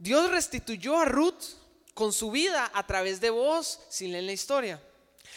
Dios 0.03 0.29
restituyó 0.31 0.99
a 0.99 1.05
Ruth 1.05 1.55
con 1.93 2.11
su 2.11 2.29
vida 2.29 2.69
a 2.73 2.85
través 2.85 3.21
de 3.21 3.29
vos, 3.29 3.79
sin 3.87 4.11
leer 4.11 4.25
la 4.25 4.33
historia. 4.33 4.83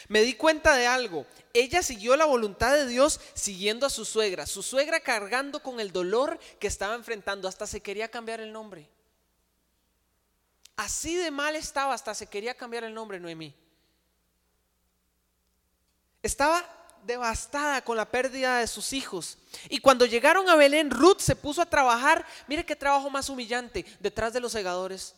Me 0.08 0.22
di 0.22 0.34
cuenta 0.34 0.74
de 0.74 0.88
algo. 0.88 1.24
Ella 1.54 1.84
siguió 1.84 2.16
la 2.16 2.24
voluntad 2.24 2.74
de 2.74 2.88
Dios 2.88 3.20
siguiendo 3.34 3.86
a 3.86 3.90
su 3.90 4.04
suegra. 4.04 4.44
Su 4.44 4.64
suegra 4.64 4.98
cargando 4.98 5.62
con 5.62 5.78
el 5.78 5.92
dolor 5.92 6.40
que 6.58 6.66
estaba 6.66 6.96
enfrentando. 6.96 7.46
Hasta 7.46 7.68
se 7.68 7.80
quería 7.80 8.10
cambiar 8.10 8.40
el 8.40 8.52
nombre. 8.52 8.90
Así 10.74 11.14
de 11.14 11.30
mal 11.30 11.54
estaba, 11.54 11.94
hasta 11.94 12.12
se 12.12 12.26
quería 12.26 12.56
cambiar 12.56 12.82
el 12.82 12.92
nombre, 12.92 13.20
Noemí. 13.20 13.54
Estaba 16.24 16.68
devastada 17.06 17.82
con 17.82 17.96
la 17.96 18.10
pérdida 18.10 18.58
de 18.58 18.66
sus 18.66 18.92
hijos. 18.92 19.38
Y 19.68 19.78
cuando 19.78 20.06
llegaron 20.06 20.48
a 20.48 20.56
Belén, 20.56 20.90
Ruth 20.90 21.20
se 21.20 21.36
puso 21.36 21.62
a 21.62 21.66
trabajar. 21.66 22.26
Mire 22.48 22.66
qué 22.66 22.76
trabajo 22.76 23.08
más 23.08 23.28
humillante, 23.28 23.84
detrás 24.00 24.32
de 24.32 24.40
los 24.40 24.52
segadores. 24.52 25.14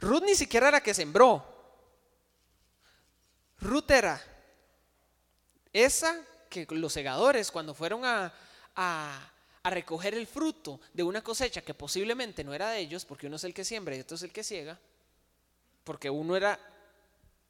Ruth 0.00 0.22
ni 0.24 0.34
siquiera 0.34 0.68
era 0.68 0.80
que 0.80 0.94
sembró. 0.94 1.44
Ruth 3.60 3.90
era 3.90 4.20
esa 5.72 6.16
que 6.48 6.66
los 6.70 6.92
segadores 6.92 7.50
cuando 7.50 7.74
fueron 7.74 8.04
a, 8.04 8.32
a, 8.74 9.30
a, 9.62 9.70
recoger 9.70 10.14
el 10.14 10.26
fruto 10.26 10.80
de 10.92 11.02
una 11.02 11.22
cosecha 11.22 11.62
que 11.62 11.72
posiblemente 11.72 12.44
no 12.44 12.52
era 12.52 12.70
de 12.70 12.80
ellos, 12.80 13.04
porque 13.04 13.28
uno 13.28 13.36
es 13.36 13.44
el 13.44 13.54
que 13.54 13.64
siembra 13.64 13.96
y 13.96 14.00
otro 14.00 14.16
es 14.16 14.22
el 14.22 14.32
que 14.32 14.44
ciega, 14.44 14.78
porque 15.84 16.10
uno 16.10 16.36
era 16.36 16.58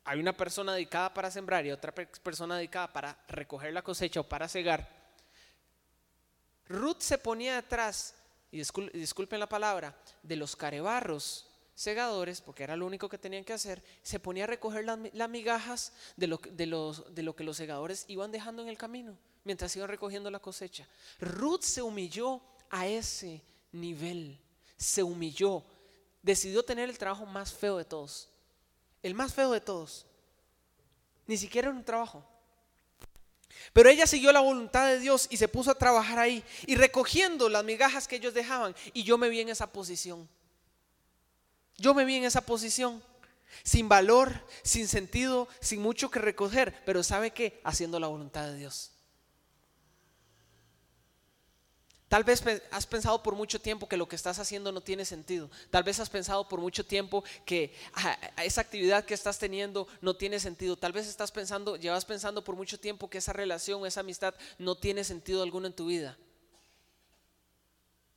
hay 0.04 0.18
una 0.18 0.36
persona 0.36 0.74
dedicada 0.74 1.12
para 1.12 1.30
sembrar 1.30 1.64
y 1.64 1.70
otra 1.70 1.92
persona 1.92 2.56
dedicada 2.56 2.92
para 2.92 3.16
recoger 3.28 3.72
la 3.72 3.82
cosecha 3.82 4.20
o 4.20 4.28
para 4.28 4.48
cegar. 4.48 4.88
Ruth 6.68 7.00
se 7.00 7.18
ponía 7.18 7.56
detrás, 7.56 8.14
y 8.50 8.62
disculpen 8.94 9.40
la 9.40 9.48
palabra, 9.48 9.96
de 10.22 10.36
los 10.36 10.56
carebarros 10.56 11.48
segadores, 11.74 12.40
porque 12.40 12.64
era 12.64 12.76
lo 12.76 12.86
único 12.86 13.08
que 13.08 13.18
tenían 13.18 13.44
que 13.44 13.52
hacer, 13.52 13.82
se 14.02 14.20
ponía 14.20 14.44
a 14.44 14.46
recoger 14.46 14.84
las, 14.84 15.28
migajas 15.28 15.92
de 16.16 16.26
lo, 16.26 16.38
de 16.38 17.22
lo 17.22 17.36
que 17.36 17.44
los 17.44 17.56
segadores 17.56 18.04
iban 18.08 18.32
dejando 18.32 18.62
en 18.62 18.68
el 18.68 18.78
camino, 18.78 19.16
mientras 19.44 19.74
iban 19.76 19.88
recogiendo 19.88 20.30
la 20.30 20.38
cosecha. 20.38 20.86
Ruth 21.20 21.62
se 21.62 21.82
humilló 21.82 22.40
a 22.70 22.86
ese 22.86 23.42
nivel, 23.70 24.38
se 24.76 25.02
humilló, 25.02 25.64
decidió 26.22 26.62
tener 26.64 26.88
el 26.88 26.98
trabajo 26.98 27.26
más 27.26 27.52
feo 27.52 27.78
de 27.78 27.84
todos, 27.84 28.31
el 29.02 29.14
más 29.14 29.34
feo 29.34 29.50
de 29.52 29.60
todos. 29.60 30.06
Ni 31.26 31.36
siquiera 31.36 31.68
era 31.68 31.76
un 31.76 31.84
trabajo. 31.84 32.24
Pero 33.72 33.88
ella 33.88 34.06
siguió 34.06 34.32
la 34.32 34.40
voluntad 34.40 34.86
de 34.86 34.98
Dios 34.98 35.28
y 35.30 35.36
se 35.36 35.48
puso 35.48 35.70
a 35.70 35.78
trabajar 35.78 36.18
ahí 36.18 36.44
y 36.66 36.74
recogiendo 36.74 37.48
las 37.48 37.64
migajas 37.64 38.08
que 38.08 38.16
ellos 38.16 38.34
dejaban. 38.34 38.74
Y 38.92 39.04
yo 39.04 39.18
me 39.18 39.28
vi 39.28 39.40
en 39.40 39.48
esa 39.48 39.72
posición. 39.72 40.28
Yo 41.78 41.94
me 41.94 42.04
vi 42.04 42.16
en 42.16 42.24
esa 42.24 42.42
posición. 42.42 43.02
Sin 43.62 43.88
valor, 43.88 44.32
sin 44.62 44.88
sentido, 44.88 45.48
sin 45.60 45.80
mucho 45.80 46.10
que 46.10 46.18
recoger. 46.18 46.82
Pero 46.84 47.02
¿sabe 47.02 47.30
qué? 47.30 47.60
Haciendo 47.64 48.00
la 48.00 48.08
voluntad 48.08 48.46
de 48.46 48.56
Dios. 48.56 48.91
Tal 52.12 52.24
vez 52.24 52.44
has 52.70 52.84
pensado 52.84 53.22
por 53.22 53.34
mucho 53.34 53.58
tiempo 53.58 53.88
que 53.88 53.96
lo 53.96 54.06
que 54.06 54.16
estás 54.16 54.38
haciendo 54.38 54.70
no 54.70 54.82
tiene 54.82 55.06
sentido. 55.06 55.48
Tal 55.70 55.82
vez 55.82 55.98
has 55.98 56.10
pensado 56.10 56.46
por 56.46 56.60
mucho 56.60 56.84
tiempo 56.84 57.24
que 57.46 57.74
ah, 57.94 58.18
esa 58.44 58.60
actividad 58.60 59.06
que 59.06 59.14
estás 59.14 59.38
teniendo 59.38 59.88
no 60.02 60.14
tiene 60.14 60.38
sentido. 60.38 60.76
Tal 60.76 60.92
vez 60.92 61.06
estás 61.06 61.32
pensando, 61.32 61.76
llevas 61.76 62.04
pensando 62.04 62.44
por 62.44 62.54
mucho 62.54 62.78
tiempo 62.78 63.08
que 63.08 63.16
esa 63.16 63.32
relación, 63.32 63.86
esa 63.86 64.00
amistad 64.00 64.34
no 64.58 64.74
tiene 64.74 65.04
sentido 65.04 65.42
alguno 65.42 65.66
en 65.66 65.72
tu 65.72 65.86
vida. 65.86 66.18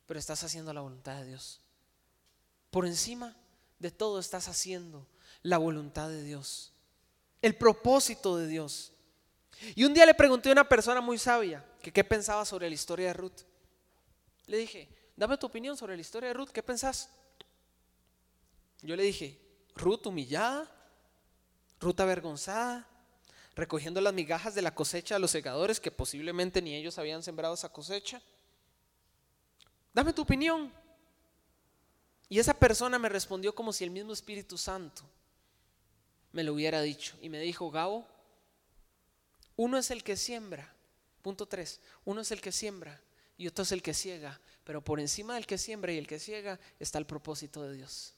Pero 0.08 0.20
estás 0.20 0.44
haciendo 0.44 0.74
la 0.74 0.82
voluntad 0.82 1.16
de 1.22 1.28
Dios. 1.28 1.62
Por 2.72 2.86
encima 2.86 3.34
de 3.80 3.92
todo 3.92 4.20
estás 4.20 4.50
haciendo 4.50 5.08
la 5.42 5.58
voluntad 5.58 6.10
de 6.10 6.22
Dios. 6.22 6.74
El 7.42 7.56
propósito 7.56 8.36
de 8.36 8.48
Dios. 8.48 8.92
Y 9.74 9.86
un 9.86 9.94
día 9.94 10.06
le 10.06 10.16
pregunté 10.16 10.50
a 10.50 10.52
una 10.52 10.68
persona 10.68 11.00
muy 11.00 11.18
sabia 11.18 11.64
que 11.82 11.94
qué 11.94 12.04
pensaba 12.04 12.44
sobre 12.44 12.68
la 12.68 12.76
historia 12.76 13.08
de 13.08 13.14
Ruth. 13.14 13.55
Le 14.48 14.58
dije, 14.58 14.88
dame 15.16 15.38
tu 15.38 15.48
opinión 15.48 15.76
sobre 15.78 15.96
la 15.96 16.02
historia 16.02 16.30
de 16.30 16.34
Ruth, 16.34 16.50
¿qué 16.50 16.62
pensás? 16.62 17.10
Yo 18.82 18.96
le 18.96 19.04
dije, 19.04 19.40
Ruth 19.76 20.06
humillada, 20.06 20.72
Ruth 21.80 22.00
avergonzada, 22.00 22.88
recogiendo 23.56 24.02
las 24.02 24.14
migajas 24.14 24.54
de 24.54 24.62
la 24.62 24.76
cosecha 24.76 25.16
de 25.16 25.20
los 25.20 25.32
segadores 25.32 25.80
que 25.80 25.92
posiblemente 25.92 26.62
ni 26.62 26.76
ellos 26.76 26.98
habían 26.98 27.24
sembrado 27.24 27.54
esa 27.54 27.70
cosecha. 27.70 28.22
Dame 29.94 30.14
tu 30.14 30.22
opinión. 30.22 30.72
Y 32.28 32.40
esa 32.40 32.54
persona 32.54 33.00
me 33.00 33.10
respondió 33.10 33.54
como 33.56 33.72
si 33.72 33.84
el 33.84 33.92
mismo 33.92 34.12
Espíritu 34.12 34.58
Santo 34.58 35.04
me 36.32 36.44
lo 36.44 36.54
hubiera 36.54 36.82
dicho. 36.82 37.16
Y 37.22 37.30
me 37.30 37.40
dijo, 37.40 37.72
Gabo, 37.72 38.06
uno 39.56 39.78
es 39.78 39.90
el 39.92 40.04
que 40.04 40.18
siembra. 40.18 40.74
Punto 41.22 41.48
tres, 41.48 41.80
uno 42.04 42.22
es 42.22 42.32
el 42.32 42.42
que 42.42 42.52
siembra 42.52 43.02
y 43.38 43.48
otro 43.48 43.64
es 43.64 43.72
el 43.72 43.82
que 43.82 43.94
ciega. 43.94 44.40
Pero 44.64 44.82
por 44.82 45.00
encima 45.00 45.36
del 45.36 45.46
que 45.46 45.58
siembra 45.58 45.92
y 45.92 45.98
el 45.98 46.08
que 46.08 46.20
ciega 46.20 46.60
está 46.80 46.98
el 46.98 47.06
propósito 47.06 47.64
de 47.64 47.76
Dios. 47.76 48.14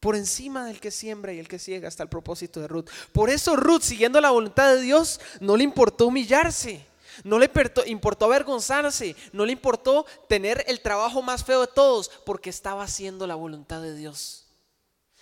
Por 0.00 0.16
encima 0.16 0.66
del 0.66 0.80
que 0.80 0.90
siembra 0.90 1.32
y 1.32 1.38
el 1.38 1.48
que 1.48 1.58
ciega 1.58 1.88
está 1.88 2.02
el 2.02 2.08
propósito 2.08 2.60
de 2.60 2.68
Ruth. 2.68 2.90
Por 3.12 3.30
eso 3.30 3.56
Ruth, 3.56 3.82
siguiendo 3.82 4.20
la 4.20 4.30
voluntad 4.30 4.74
de 4.74 4.82
Dios, 4.82 5.20
no 5.40 5.56
le 5.56 5.64
importó 5.64 6.06
humillarse. 6.06 6.86
No 7.22 7.38
le 7.38 7.48
importó 7.86 8.24
avergonzarse, 8.24 9.14
no 9.32 9.46
le 9.46 9.52
importó 9.52 10.04
tener 10.28 10.64
el 10.66 10.80
trabajo 10.80 11.22
más 11.22 11.44
feo 11.44 11.60
de 11.60 11.68
todos, 11.68 12.10
porque 12.26 12.50
estaba 12.50 12.82
haciendo 12.82 13.26
la 13.28 13.36
voluntad 13.36 13.80
de 13.80 13.94
Dios. 13.94 14.46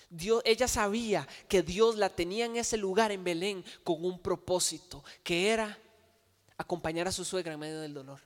Dios, 0.09 0.43
ella 0.47 0.69
sabía 0.69 1.29
que 1.49 1.63
Dios 1.63 1.97
la 1.97 2.09
tenía 2.09 2.47
en 2.47 2.57
ese 2.57 2.79
lugar 2.79 3.13
en 3.13 3.25
Belén 3.25 3.65
con 3.85 4.05
un 4.05 4.19
propósito, 4.19 5.05
que 5.23 5.51
era 5.51 5.79
acompañar 6.63 7.09
a 7.09 7.13
su 7.13 7.25
suegra 7.25 7.53
en 7.53 7.61
medio 7.61 7.81
del 7.81 7.95
dolor. 7.95 8.21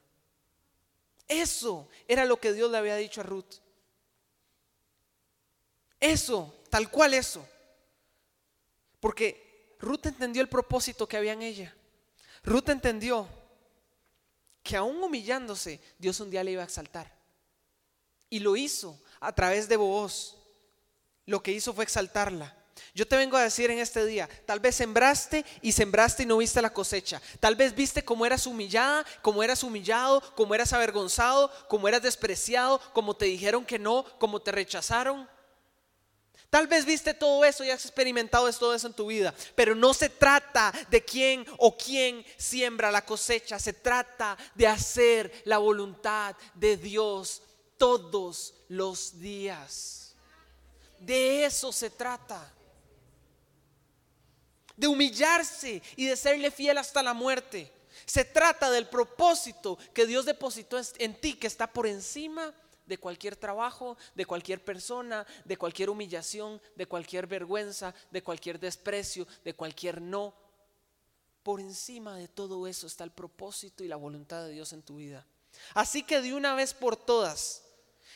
Eso 1.29 1.88
era 2.07 2.25
lo 2.25 2.38
que 2.38 2.53
Dios 2.53 2.70
le 2.70 2.79
había 2.79 2.96
dicho 2.96 3.20
a 3.20 3.25
Ruth. 3.25 3.57
Eso, 5.99 6.55
tal 6.70 6.90
cual 6.90 7.14
eso. 7.14 7.46
Porque 9.01 9.77
Ruth 9.81 10.07
entendió 10.07 10.42
el 10.42 10.49
propósito 10.49 11.09
que 11.09 11.16
había 11.16 11.33
en 11.33 11.42
ella. 11.42 11.75
Ruth 12.44 12.68
entendió 12.68 13.29
que 14.62 14.77
aún 14.77 15.03
humillándose, 15.03 15.81
Dios 15.99 16.18
un 16.20 16.31
día 16.31 16.44
le 16.44 16.53
iba 16.53 16.62
a 16.62 16.66
exaltar. 16.66 17.12
Y 18.29 18.40
lo 18.40 18.57
hizo 18.57 19.01
a 19.20 19.33
través 19.33 19.68
de 19.68 19.77
vos. 19.77 20.37
Lo 21.25 21.42
que 21.42 21.53
hizo 21.53 21.72
fue 21.72 21.85
exaltarla. 21.85 22.57
Yo 22.96 23.06
te 23.06 23.18
vengo 23.18 23.37
a 23.37 23.42
decir 23.42 23.70
en 23.70 23.78
este 23.78 24.06
día, 24.06 24.26
tal 24.46 24.59
vez 24.59 24.74
sembraste 24.74 25.44
y 25.61 25.72
sembraste 25.72 26.22
y 26.22 26.26
no 26.26 26.38
viste 26.38 26.62
la 26.62 26.72
cosecha. 26.72 27.20
Tal 27.40 27.54
vez 27.54 27.74
viste 27.74 28.02
cómo 28.02 28.24
eras 28.24 28.46
humillada, 28.46 29.04
cómo 29.20 29.42
eras 29.42 29.62
humillado, 29.62 30.22
cómo 30.35 30.54
eras 30.54 30.72
avergonzado, 30.72 31.52
cómo 31.68 31.88
eras 31.88 32.00
despreciado, 32.00 32.80
cómo 32.94 33.14
te 33.14 33.26
dijeron 33.26 33.66
que 33.66 33.78
no, 33.78 34.06
cómo 34.18 34.40
te 34.40 34.50
rechazaron. 34.50 35.28
Tal 36.48 36.68
vez 36.68 36.87
viste 36.87 37.12
todo 37.12 37.44
eso 37.44 37.64
y 37.64 37.70
has 37.70 37.85
experimentado 37.85 38.50
todo 38.54 38.74
eso 38.74 38.87
en 38.87 38.94
tu 38.94 39.09
vida, 39.09 39.35
pero 39.54 39.74
no 39.74 39.92
se 39.92 40.09
trata 40.09 40.72
de 40.88 41.04
quién 41.04 41.44
o 41.59 41.76
quién 41.76 42.24
siembra 42.38 42.90
la 42.90 43.04
cosecha, 43.04 43.59
se 43.59 43.74
trata 43.74 44.38
de 44.54 44.68
hacer 44.68 45.42
la 45.44 45.59
voluntad 45.59 46.35
de 46.54 46.78
Dios 46.78 47.42
todos 47.76 48.54
los 48.70 49.20
días. 49.20 50.14
De 50.98 51.44
eso 51.44 51.72
se 51.72 51.90
trata 51.90 52.56
de 54.76 54.86
humillarse 54.86 55.82
y 55.96 56.06
de 56.06 56.16
serle 56.16 56.50
fiel 56.50 56.78
hasta 56.78 57.02
la 57.02 57.14
muerte. 57.14 57.72
Se 58.04 58.24
trata 58.24 58.70
del 58.70 58.88
propósito 58.88 59.78
que 59.94 60.06
Dios 60.06 60.26
depositó 60.26 60.78
en 60.98 61.20
ti, 61.20 61.34
que 61.34 61.46
está 61.46 61.66
por 61.66 61.86
encima 61.86 62.54
de 62.84 62.98
cualquier 62.98 63.36
trabajo, 63.36 63.96
de 64.14 64.26
cualquier 64.26 64.64
persona, 64.64 65.26
de 65.44 65.56
cualquier 65.56 65.90
humillación, 65.90 66.60
de 66.76 66.86
cualquier 66.86 67.26
vergüenza, 67.26 67.94
de 68.10 68.22
cualquier 68.22 68.60
desprecio, 68.60 69.26
de 69.44 69.54
cualquier 69.54 70.00
no. 70.00 70.34
Por 71.42 71.60
encima 71.60 72.16
de 72.16 72.28
todo 72.28 72.66
eso 72.66 72.86
está 72.86 73.04
el 73.04 73.10
propósito 73.10 73.82
y 73.82 73.88
la 73.88 73.96
voluntad 73.96 74.44
de 74.44 74.52
Dios 74.52 74.72
en 74.72 74.82
tu 74.82 74.96
vida. 74.96 75.26
Así 75.74 76.02
que 76.02 76.20
de 76.20 76.34
una 76.34 76.54
vez 76.54 76.74
por 76.74 76.96
todas, 76.96 77.64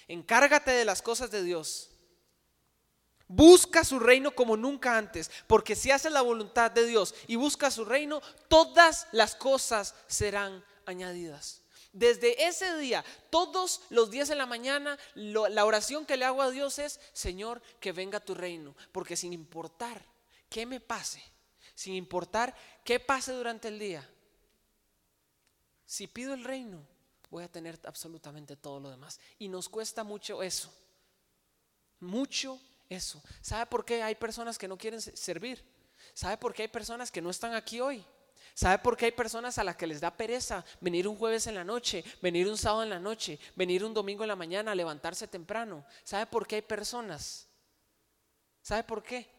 encárgate 0.08 0.72
de 0.72 0.84
las 0.84 1.02
cosas 1.02 1.30
de 1.30 1.42
Dios 1.42 1.89
Busca 3.32 3.84
su 3.84 4.00
reino 4.00 4.32
como 4.32 4.56
nunca 4.56 4.98
antes, 4.98 5.30
porque 5.46 5.76
si 5.76 5.92
haces 5.92 6.10
la 6.10 6.20
voluntad 6.20 6.72
de 6.72 6.84
Dios 6.84 7.14
y 7.28 7.36
busca 7.36 7.70
su 7.70 7.84
reino, 7.84 8.20
todas 8.48 9.06
las 9.12 9.36
cosas 9.36 9.94
serán 10.08 10.64
añadidas. 10.84 11.62
Desde 11.92 12.48
ese 12.48 12.76
día, 12.78 13.04
todos 13.30 13.82
los 13.88 14.10
días 14.10 14.26
de 14.26 14.34
la 14.34 14.46
mañana, 14.46 14.98
la 15.14 15.64
oración 15.64 16.06
que 16.06 16.16
le 16.16 16.24
hago 16.24 16.42
a 16.42 16.50
Dios 16.50 16.80
es, 16.80 16.98
Señor, 17.12 17.62
que 17.78 17.92
venga 17.92 18.18
tu 18.18 18.34
reino, 18.34 18.74
porque 18.90 19.14
sin 19.14 19.32
importar 19.32 20.04
qué 20.48 20.66
me 20.66 20.80
pase, 20.80 21.22
sin 21.76 21.94
importar 21.94 22.52
qué 22.82 22.98
pase 22.98 23.30
durante 23.30 23.68
el 23.68 23.78
día, 23.78 24.10
si 25.86 26.08
pido 26.08 26.34
el 26.34 26.42
reino, 26.42 26.84
voy 27.30 27.44
a 27.44 27.48
tener 27.48 27.78
absolutamente 27.84 28.56
todo 28.56 28.80
lo 28.80 28.90
demás. 28.90 29.20
Y 29.38 29.46
nos 29.46 29.68
cuesta 29.68 30.02
mucho 30.02 30.42
eso, 30.42 30.74
mucho 32.00 32.60
eso. 32.90 33.22
¿Sabe 33.40 33.64
por 33.66 33.84
qué 33.84 34.02
hay 34.02 34.16
personas 34.16 34.58
que 34.58 34.68
no 34.68 34.76
quieren 34.76 35.00
servir? 35.00 35.64
¿Sabe 36.12 36.36
por 36.36 36.52
qué 36.52 36.62
hay 36.62 36.68
personas 36.68 37.10
que 37.10 37.22
no 37.22 37.30
están 37.30 37.54
aquí 37.54 37.80
hoy? 37.80 38.04
¿Sabe 38.52 38.78
por 38.78 38.96
qué 38.96 39.06
hay 39.06 39.12
personas 39.12 39.56
a 39.58 39.64
las 39.64 39.76
que 39.76 39.86
les 39.86 40.00
da 40.00 40.14
pereza 40.14 40.64
venir 40.80 41.06
un 41.06 41.16
jueves 41.16 41.46
en 41.46 41.54
la 41.54 41.64
noche, 41.64 42.04
venir 42.20 42.48
un 42.48 42.58
sábado 42.58 42.82
en 42.82 42.90
la 42.90 42.98
noche, 42.98 43.38
venir 43.54 43.84
un 43.84 43.94
domingo 43.94 44.24
en 44.24 44.28
la 44.28 44.36
mañana, 44.36 44.74
levantarse 44.74 45.28
temprano? 45.28 45.86
¿Sabe 46.02 46.26
por 46.26 46.46
qué 46.46 46.56
hay 46.56 46.62
personas? 46.62 47.48
¿Sabe 48.60 48.82
por 48.82 49.02
qué? 49.02 49.30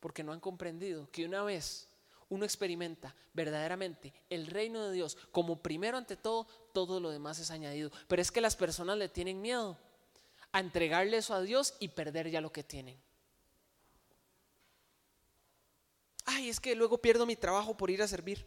Porque 0.00 0.24
no 0.24 0.32
han 0.32 0.40
comprendido 0.40 1.08
que 1.10 1.24
una 1.24 1.44
vez 1.44 1.88
uno 2.28 2.44
experimenta 2.44 3.14
verdaderamente 3.32 4.12
el 4.28 4.46
reino 4.48 4.86
de 4.86 4.92
Dios 4.92 5.16
como 5.30 5.62
primero 5.62 5.96
ante 5.96 6.16
todo, 6.16 6.46
todo 6.74 6.98
lo 6.98 7.10
demás 7.10 7.38
es 7.38 7.50
añadido. 7.50 7.92
Pero 8.08 8.20
es 8.20 8.32
que 8.32 8.40
las 8.40 8.56
personas 8.56 8.98
le 8.98 9.08
tienen 9.08 9.40
miedo 9.40 9.78
a 10.52 10.60
entregarle 10.60 11.16
eso 11.16 11.34
a 11.34 11.40
Dios 11.40 11.74
y 11.80 11.88
perder 11.88 12.30
ya 12.30 12.40
lo 12.40 12.52
que 12.52 12.62
tienen. 12.62 13.00
Ay, 16.24 16.48
es 16.48 16.60
que 16.60 16.74
luego 16.74 16.98
pierdo 16.98 17.26
mi 17.26 17.36
trabajo 17.36 17.76
por 17.76 17.90
ir 17.90 18.02
a 18.02 18.08
servir. 18.08 18.46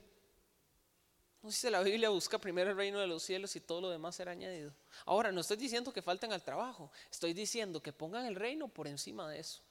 No 1.41 1.51
si 1.51 1.69
la 1.69 1.83
Biblia 1.83 2.09
busca 2.09 2.39
primero 2.39 2.71
el 2.71 2.77
reino 2.77 2.99
de 2.99 3.05
los 3.05 3.21
cielos 3.21 3.55
y 3.55 3.59
todo 3.59 3.81
lo 3.81 3.89
demás 3.89 4.15
será 4.15 4.31
añadido. 4.31 4.73
Ahora, 5.05 5.31
no 5.31 5.41
estoy 5.41 5.57
diciendo 5.57 5.93
que 5.93 6.01
falten 6.01 6.33
al 6.33 6.41
trabajo, 6.41 6.91
estoy 7.11 7.33
diciendo 7.33 7.83
que 7.83 7.93
pongan 7.93 8.25
el 8.25 8.35
reino 8.35 8.67
por 8.67 8.87
encima 8.87 9.29
de 9.29 9.39
eso. 9.39 9.61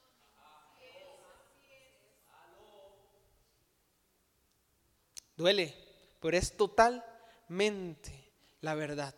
Duele, 5.37 5.75
pero 6.21 6.37
es 6.37 6.57
totalmente 6.57 8.31
la 8.61 8.75
verdad. 8.75 9.15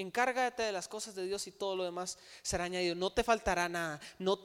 Encárgate 0.00 0.62
de 0.62 0.72
las 0.72 0.88
cosas 0.88 1.14
de 1.14 1.26
Dios 1.26 1.46
y 1.46 1.52
todo 1.52 1.76
lo 1.76 1.84
demás 1.84 2.18
será 2.42 2.64
añadido. 2.64 2.94
No 2.94 3.12
te 3.12 3.22
faltará 3.22 3.68
nada. 3.68 4.00
No, 4.18 4.38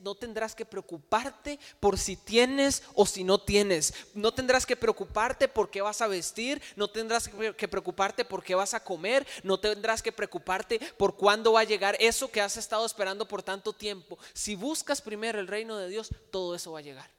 no 0.00 0.14
tendrás 0.14 0.54
que 0.54 0.64
preocuparte 0.64 1.58
por 1.80 1.98
si 1.98 2.16
tienes 2.16 2.82
o 2.94 3.06
si 3.06 3.24
no 3.24 3.40
tienes. 3.40 3.94
No 4.14 4.32
tendrás 4.32 4.66
que 4.66 4.76
preocuparte 4.76 5.48
por 5.48 5.70
qué 5.70 5.82
vas 5.82 6.00
a 6.00 6.06
vestir. 6.06 6.62
No 6.76 6.88
tendrás 6.88 7.28
que 7.28 7.68
preocuparte 7.68 8.24
por 8.24 8.42
qué 8.42 8.54
vas 8.54 8.74
a 8.74 8.82
comer. 8.82 9.26
No 9.42 9.60
tendrás 9.60 10.02
que 10.02 10.12
preocuparte 10.12 10.80
por 10.96 11.16
cuándo 11.16 11.52
va 11.52 11.60
a 11.60 11.64
llegar 11.64 11.96
eso 12.00 12.30
que 12.30 12.40
has 12.40 12.56
estado 12.56 12.86
esperando 12.86 13.28
por 13.28 13.42
tanto 13.42 13.72
tiempo. 13.72 14.18
Si 14.32 14.54
buscas 14.54 15.02
primero 15.02 15.38
el 15.38 15.46
reino 15.46 15.76
de 15.76 15.88
Dios, 15.88 16.10
todo 16.30 16.54
eso 16.54 16.72
va 16.72 16.78
a 16.78 16.82
llegar. 16.82 17.10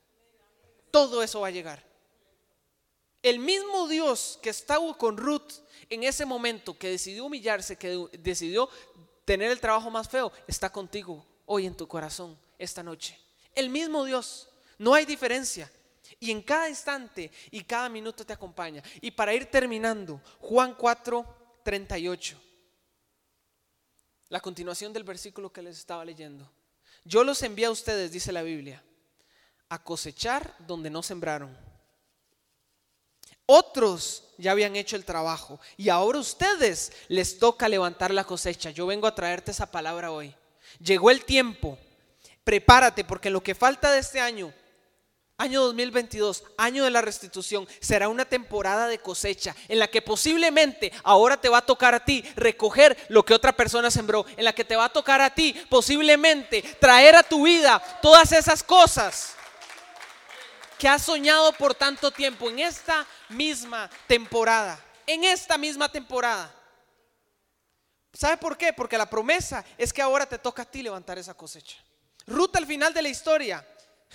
Todo 0.92 1.24
eso 1.24 1.42
va 1.42 1.48
a 1.48 1.52
llegar. 1.52 1.93
El 3.24 3.40
mismo 3.40 3.88
Dios 3.88 4.38
que 4.42 4.50
estaba 4.50 4.98
con 4.98 5.16
Ruth 5.16 5.54
en 5.90 6.04
ese 6.04 6.26
momento, 6.26 6.78
que 6.78 6.90
decidió 6.90 7.26
humillarse, 7.26 7.78
que 7.78 8.08
decidió 8.20 8.70
tener 9.24 9.50
el 9.50 9.62
trabajo 9.62 9.90
más 9.90 10.10
feo, 10.10 10.32
está 10.46 10.70
contigo 10.70 11.26
hoy 11.46 11.66
en 11.66 11.76
tu 11.76 11.88
corazón, 11.88 12.38
esta 12.60 12.84
noche. 12.84 13.18
El 13.56 13.70
mismo 13.70 14.04
Dios, 14.04 14.50
no 14.78 14.94
hay 14.94 15.06
diferencia. 15.06 15.72
Y 16.20 16.32
en 16.32 16.42
cada 16.42 16.68
instante 16.68 17.32
y 17.50 17.64
cada 17.64 17.88
minuto 17.88 18.26
te 18.26 18.34
acompaña. 18.34 18.84
Y 19.00 19.12
para 19.12 19.34
ir 19.34 19.46
terminando, 19.46 20.22
Juan 20.42 20.76
4, 20.76 21.62
38. 21.64 22.38
La 24.28 24.42
continuación 24.42 24.92
del 24.92 25.04
versículo 25.04 25.52
que 25.52 25.62
les 25.62 25.78
estaba 25.78 26.04
leyendo. 26.04 26.52
Yo 27.06 27.24
los 27.24 27.42
envié 27.42 27.68
a 27.68 27.72
ustedes, 27.72 28.12
dice 28.12 28.34
la 28.34 28.44
Biblia, 28.44 28.84
a 29.70 29.82
cosechar 29.82 30.56
donde 30.60 30.90
no 30.90 31.02
sembraron 31.02 31.73
otros 33.46 34.24
ya 34.38 34.52
habían 34.52 34.76
hecho 34.76 34.96
el 34.96 35.06
trabajo 35.06 35.60
y 35.78 35.90
ahora 35.90 36.20
ustedes 36.20 36.92
les 37.08 37.40
toca 37.40 37.70
levantar 37.70 38.14
la 38.14 38.24
cosecha. 38.24 38.72
Yo 38.72 38.86
vengo 38.86 39.08
a 39.08 39.16
traerte 39.16 39.52
esa 39.52 39.72
palabra 39.72 40.12
hoy. 40.12 40.36
Llegó 40.80 41.12
el 41.12 41.26
tiempo. 41.26 41.78
Prepárate 42.44 43.04
porque 43.04 43.30
lo 43.30 43.42
que 43.42 43.56
falta 43.56 43.92
de 43.92 44.00
este 44.00 44.20
año, 44.20 44.54
año 45.38 45.62
2022, 45.64 46.44
año 46.58 46.84
de 46.84 46.92
la 46.92 47.02
restitución, 47.02 47.68
será 47.80 48.10
una 48.10 48.26
temporada 48.26 48.88
de 48.88 49.00
cosecha 49.00 49.56
en 49.70 49.80
la 49.80 49.88
que 49.88 50.02
posiblemente 50.02 50.92
ahora 51.04 51.40
te 51.40 51.50
va 51.50 51.60
a 51.60 51.66
tocar 51.66 51.96
a 51.96 52.04
ti 52.04 52.24
recoger 52.36 52.98
lo 53.10 53.24
que 53.24 53.34
otra 53.34 53.54
persona 53.54 53.90
sembró, 53.90 54.26
en 54.36 54.44
la 54.44 54.54
que 54.54 54.66
te 54.66 54.76
va 54.76 54.86
a 54.86 54.94
tocar 54.94 55.22
a 55.22 55.34
ti 55.34 55.56
posiblemente 55.70 56.62
traer 56.80 57.16
a 57.16 57.24
tu 57.24 57.46
vida 57.46 57.82
todas 58.02 58.34
esas 58.34 58.62
cosas 58.62 59.36
que 60.78 60.90
has 60.90 61.04
soñado 61.04 61.54
por 61.54 61.74
tanto 61.74 62.12
tiempo 62.12 62.50
en 62.50 62.60
esta 62.60 63.08
misma 63.34 63.90
temporada. 64.08 64.80
En 65.06 65.24
esta 65.24 65.58
misma 65.58 65.92
temporada. 65.92 66.54
¿Sabe 68.14 68.38
por 68.38 68.58
qué? 68.58 68.72
Porque 68.72 68.98
la 68.98 69.10
promesa 69.10 69.66
es 69.78 69.92
que 69.92 70.02
ahora 70.02 70.26
te 70.26 70.38
toca 70.38 70.62
a 70.62 70.70
ti 70.70 70.84
levantar 70.84 71.18
esa 71.18 71.34
cosecha. 71.34 71.78
Ruta 72.28 72.60
al 72.60 72.68
final 72.68 72.94
de 72.94 73.02
la 73.02 73.10
historia 73.10 73.68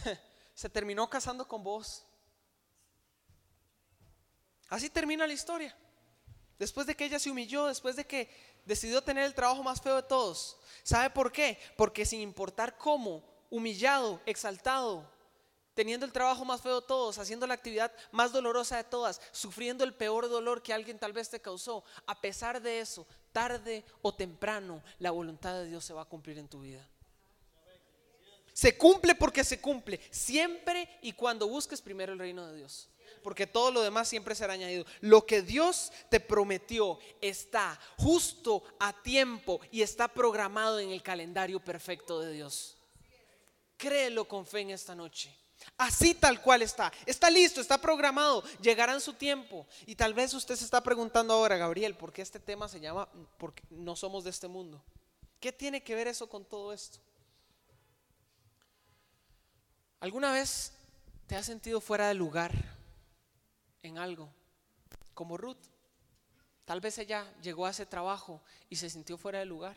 se 0.54 0.68
terminó 0.70 1.10
casando 1.10 1.46
con 1.46 1.62
vos. 1.62 2.04
Así 4.68 4.88
termina 4.88 5.26
la 5.26 5.32
historia. 5.32 5.76
Después 6.58 6.86
de 6.86 6.94
que 6.94 7.04
ella 7.04 7.18
se 7.18 7.30
humilló, 7.30 7.66
después 7.66 7.96
de 7.96 8.06
que 8.06 8.30
decidió 8.64 9.02
tener 9.02 9.24
el 9.24 9.34
trabajo 9.34 9.62
más 9.62 9.80
feo 9.80 9.96
de 9.96 10.02
todos. 10.02 10.58
¿Sabe 10.82 11.10
por 11.10 11.32
qué? 11.32 11.58
Porque 11.76 12.04
sin 12.04 12.20
importar 12.20 12.76
cómo, 12.76 13.24
humillado, 13.50 14.20
exaltado, 14.26 15.10
teniendo 15.78 16.04
el 16.04 16.10
trabajo 16.10 16.44
más 16.44 16.60
feo 16.60 16.80
de 16.80 16.86
todos, 16.88 17.18
haciendo 17.18 17.46
la 17.46 17.54
actividad 17.54 17.92
más 18.10 18.32
dolorosa 18.32 18.76
de 18.78 18.82
todas, 18.82 19.20
sufriendo 19.30 19.84
el 19.84 19.94
peor 19.94 20.28
dolor 20.28 20.60
que 20.60 20.72
alguien 20.72 20.98
tal 20.98 21.12
vez 21.12 21.30
te 21.30 21.40
causó, 21.40 21.84
a 22.04 22.20
pesar 22.20 22.60
de 22.60 22.80
eso, 22.80 23.06
tarde 23.30 23.84
o 24.02 24.12
temprano, 24.12 24.82
la 24.98 25.12
voluntad 25.12 25.54
de 25.54 25.66
Dios 25.66 25.84
se 25.84 25.92
va 25.92 26.02
a 26.02 26.04
cumplir 26.04 26.36
en 26.36 26.48
tu 26.48 26.62
vida. 26.62 26.84
Se 28.52 28.76
cumple 28.76 29.14
porque 29.14 29.44
se 29.44 29.60
cumple, 29.60 30.00
siempre 30.10 30.98
y 31.00 31.12
cuando 31.12 31.46
busques 31.46 31.80
primero 31.80 32.12
el 32.12 32.18
reino 32.18 32.44
de 32.48 32.56
Dios. 32.56 32.88
Porque 33.22 33.46
todo 33.46 33.70
lo 33.70 33.82
demás 33.82 34.08
siempre 34.08 34.34
será 34.34 34.54
añadido. 34.54 34.84
Lo 35.00 35.26
que 35.26 35.42
Dios 35.42 35.92
te 36.10 36.18
prometió 36.18 36.98
está 37.20 37.78
justo 37.98 38.64
a 38.80 39.00
tiempo 39.00 39.60
y 39.70 39.82
está 39.82 40.08
programado 40.08 40.80
en 40.80 40.90
el 40.90 41.04
calendario 41.04 41.60
perfecto 41.60 42.18
de 42.18 42.32
Dios. 42.32 42.76
Créelo 43.76 44.26
con 44.26 44.44
fe 44.44 44.62
en 44.62 44.70
esta 44.70 44.96
noche. 44.96 45.32
Así 45.76 46.14
tal 46.14 46.40
cual 46.40 46.62
está. 46.62 46.92
Está 47.06 47.30
listo, 47.30 47.60
está 47.60 47.78
programado. 47.78 48.42
Llegará 48.60 48.94
en 48.94 49.00
su 49.00 49.12
tiempo. 49.12 49.66
Y 49.86 49.94
tal 49.94 50.14
vez 50.14 50.34
usted 50.34 50.56
se 50.56 50.64
está 50.64 50.82
preguntando 50.82 51.34
ahora, 51.34 51.56
Gabriel, 51.56 51.94
¿por 51.94 52.12
qué 52.12 52.22
este 52.22 52.40
tema 52.40 52.68
se 52.68 52.80
llama 52.80 53.08
Porque 53.38 53.62
no 53.70 53.94
somos 53.94 54.24
de 54.24 54.30
este 54.30 54.48
mundo? 54.48 54.82
¿Qué 55.40 55.52
tiene 55.52 55.82
que 55.82 55.94
ver 55.94 56.08
eso 56.08 56.28
con 56.28 56.44
todo 56.44 56.72
esto? 56.72 56.98
¿Alguna 60.00 60.32
vez 60.32 60.72
te 61.26 61.36
has 61.36 61.46
sentido 61.46 61.80
fuera 61.80 62.08
de 62.08 62.14
lugar 62.14 62.52
en 63.82 63.98
algo? 63.98 64.32
Como 65.14 65.36
Ruth. 65.36 65.58
Tal 66.64 66.80
vez 66.80 66.98
ella 66.98 67.26
llegó 67.40 67.66
a 67.66 67.70
ese 67.70 67.86
trabajo 67.86 68.42
y 68.68 68.76
se 68.76 68.90
sintió 68.90 69.16
fuera 69.16 69.38
de 69.38 69.46
lugar. 69.46 69.76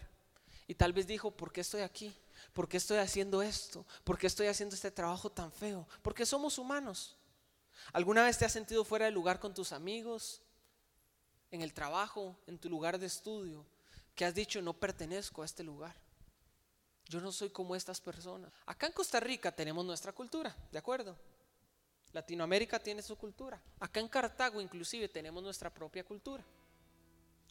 Y 0.68 0.76
tal 0.76 0.94
vez 0.94 1.08
dijo, 1.08 1.32
¿por 1.32 1.52
qué 1.52 1.62
estoy 1.62 1.82
aquí? 1.82 2.14
¿Por 2.54 2.68
qué 2.68 2.78
estoy 2.78 2.98
haciendo 2.98 3.42
esto? 3.42 3.86
¿Por 4.04 4.18
qué 4.18 4.28
estoy 4.28 4.48
haciendo 4.48 4.76
este 4.76 4.92
trabajo 4.92 5.32
tan 5.32 5.52
feo? 5.52 5.88
Porque 6.02 6.26
somos 6.26 6.58
humanos. 6.58 7.16
¿Alguna 7.94 8.24
vez 8.24 8.38
te 8.38 8.46
has 8.46 8.52
sentido 8.52 8.84
fuera 8.84 9.06
de 9.06 9.12
lugar 9.12 9.40
con 9.40 9.54
tus 9.54 9.72
amigos? 9.72 10.42
En 11.50 11.62
el 11.62 11.74
trabajo, 11.74 12.38
en 12.48 12.58
tu 12.58 12.70
lugar 12.70 12.98
de 13.00 13.08
estudio, 13.08 13.66
que 14.16 14.26
has 14.26 14.34
dicho 14.34 14.62
no 14.62 14.74
pertenezco 14.74 15.42
a 15.42 15.46
este 15.46 15.64
lugar. 15.64 15.96
Yo 17.06 17.20
no 17.20 17.32
soy 17.32 17.50
como 17.50 17.76
estas 17.76 18.00
personas. 18.00 18.52
Acá 18.66 18.88
en 18.88 18.94
Costa 18.94 19.20
Rica 19.20 19.52
tenemos 19.52 19.86
nuestra 19.86 20.14
cultura, 20.14 20.56
¿de 20.72 20.78
acuerdo? 20.80 21.18
Latinoamérica 22.14 22.80
tiene 22.80 23.02
su 23.02 23.18
cultura. 23.18 23.62
Acá 23.80 24.00
en 24.00 24.08
Cartago 24.08 24.62
inclusive 24.62 25.08
tenemos 25.08 25.42
nuestra 25.42 25.74
propia 25.74 26.04
cultura. 26.04 26.44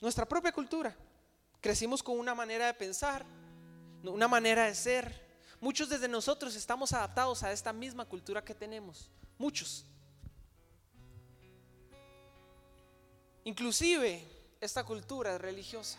Nuestra 0.01 0.27
propia 0.27 0.53
cultura. 0.53 0.95
Crecimos 1.61 2.03
con 2.03 2.19
una 2.19 2.35
manera 2.35 2.67
de 2.67 2.75
pensar, 2.75 3.25
una 4.05 4.29
manera 4.29 4.67
de 4.67 4.75
ser. 4.75 5.29
Muchos 5.61 5.89
desde 5.89 6.09
nosotros 6.09 6.55
estamos 6.57 6.93
adaptados 6.93 7.43
a 7.43 7.53
esta 7.53 7.73
misma 7.73 8.05
cultura 8.05 8.43
que 8.43 8.55
tenemos. 8.55 9.11
Muchos. 9.39 9.85
Inclusive 13.45 14.27
esta 14.61 14.85
cultura 14.85 15.35
es 15.35 15.41
religiosa. 15.41 15.99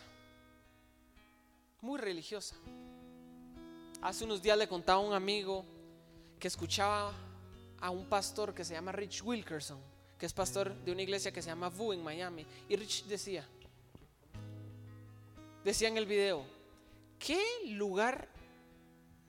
Muy 1.80 1.98
religiosa. 1.98 2.56
Hace 4.00 4.24
unos 4.24 4.42
días 4.42 4.58
le 4.58 4.68
contaba 4.68 5.00
a 5.00 5.04
un 5.04 5.12
amigo 5.12 5.64
que 6.38 6.48
escuchaba 6.48 7.12
a 7.80 7.90
un 7.90 8.08
pastor 8.08 8.54
que 8.54 8.64
se 8.64 8.74
llama 8.74 8.92
Rich 8.92 9.22
Wilkerson, 9.22 9.78
que 10.18 10.26
es 10.26 10.32
pastor 10.32 10.74
de 10.84 10.92
una 10.92 11.02
iglesia 11.02 11.32
que 11.32 11.42
se 11.42 11.50
llama 11.50 11.68
VU 11.68 11.92
en 11.92 12.02
Miami. 12.02 12.46
Y 12.68 12.76
Rich 12.76 13.04
decía, 13.06 13.46
decía 15.64 15.88
en 15.88 15.96
el 15.96 16.06
video, 16.06 16.44
¿qué 17.24 17.40
lugar 17.66 18.28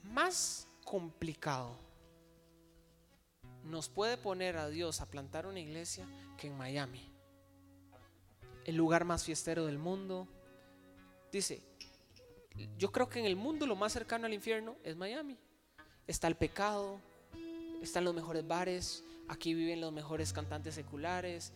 más 0.03 0.67
complicado 0.84 1.77
nos 3.63 3.88
puede 3.88 4.17
poner 4.17 4.58
a 4.58 4.67
Dios 4.67 4.99
a 4.99 5.10
plantar 5.10 5.45
una 5.45 5.60
iglesia 5.60 6.06
que 6.38 6.47
en 6.47 6.58
Miami? 6.58 7.08
El 8.65 8.75
lugar 8.75 9.06
más 9.06 9.23
fiestero 9.23 9.65
del 9.65 9.77
mundo. 9.77 10.27
Dice, 11.32 11.62
yo 12.77 12.91
creo 12.91 13.10
que 13.10 13.19
en 13.19 13.25
el 13.25 13.36
mundo 13.36 13.67
lo 13.67 13.75
más 13.75 13.93
cercano 13.93 14.25
al 14.25 14.34
infierno 14.34 14.75
es 14.84 14.95
Miami. 14.95 15.38
Está 16.08 16.27
el 16.27 16.36
pecado, 16.36 16.99
están 17.82 18.06
los 18.06 18.15
mejores 18.15 18.47
bares, 18.47 19.03
aquí 19.27 19.53
viven 19.53 19.82
los 19.82 19.93
mejores 19.93 20.34
cantantes 20.34 20.75
seculares, 20.75 21.53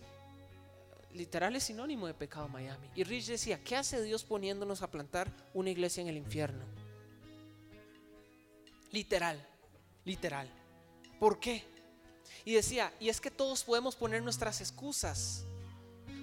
literal 1.13 1.55
es 1.55 1.63
sinónimo 1.63 2.07
de 2.07 2.13
pecado 2.13 2.47
Miami. 2.47 2.89
Y 2.95 3.03
Rich 3.03 3.27
decía, 3.27 3.59
¿qué 3.63 3.75
hace 3.75 4.01
Dios 4.01 4.23
poniéndonos 4.23 4.81
a 4.81 4.91
plantar 4.91 5.31
una 5.53 5.69
iglesia 5.69 6.01
en 6.01 6.07
el 6.07 6.17
infierno? 6.17 6.65
Literal, 8.91 9.45
literal. 10.05 10.49
¿Por 11.19 11.39
qué? 11.39 11.63
Y 12.45 12.53
decía, 12.53 12.93
y 12.99 13.09
es 13.09 13.19
que 13.19 13.31
todos 13.31 13.63
podemos 13.63 13.95
poner 13.95 14.21
nuestras 14.23 14.61
excusas 14.61 15.45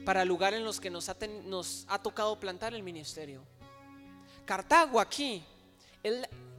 para 0.05 0.23
el 0.23 0.29
lugar 0.29 0.55
en 0.55 0.65
los 0.65 0.81
que 0.81 0.91
nos 0.91 1.09
ha, 1.09 1.17
nos 1.45 1.85
ha 1.89 2.01
tocado 2.01 2.39
plantar 2.39 2.75
el 2.75 2.83
ministerio. 2.83 3.43
Cartago 4.45 5.01
aquí, 5.01 5.45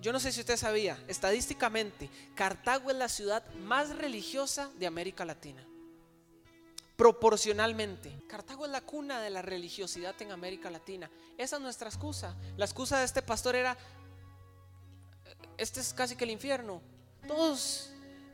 yo 0.02 0.12
no 0.12 0.20
sé 0.20 0.32
si 0.32 0.42
usted 0.42 0.58
sabía, 0.58 1.02
estadísticamente, 1.08 2.10
Cartago 2.34 2.90
es 2.90 2.98
la 2.98 3.10
ciudad 3.10 3.44
más 3.56 3.96
religiosa 3.96 4.72
de 4.78 4.88
América 4.88 5.26
Latina 5.26 5.66
proporcionalmente. 6.96 8.24
Cartago 8.28 8.66
es 8.66 8.72
la 8.72 8.82
cuna 8.82 9.22
de 9.22 9.30
la 9.30 9.42
religiosidad 9.42 10.20
en 10.22 10.32
América 10.32 10.70
Latina. 10.70 11.10
Esa 11.38 11.58
es 11.58 11.62
nuestra 11.62 11.90
excusa. 11.90 12.36
La 12.58 12.66
excusa 12.66 13.00
de 13.00 13.06
este 13.06 13.22
pastor 13.22 13.56
era, 13.56 13.78
este 15.58 15.80
es 15.80 15.94
casi 15.94 16.16
que 16.16 16.24
el 16.24 16.32
infierno. 16.32 16.82
Todos, 17.28 17.92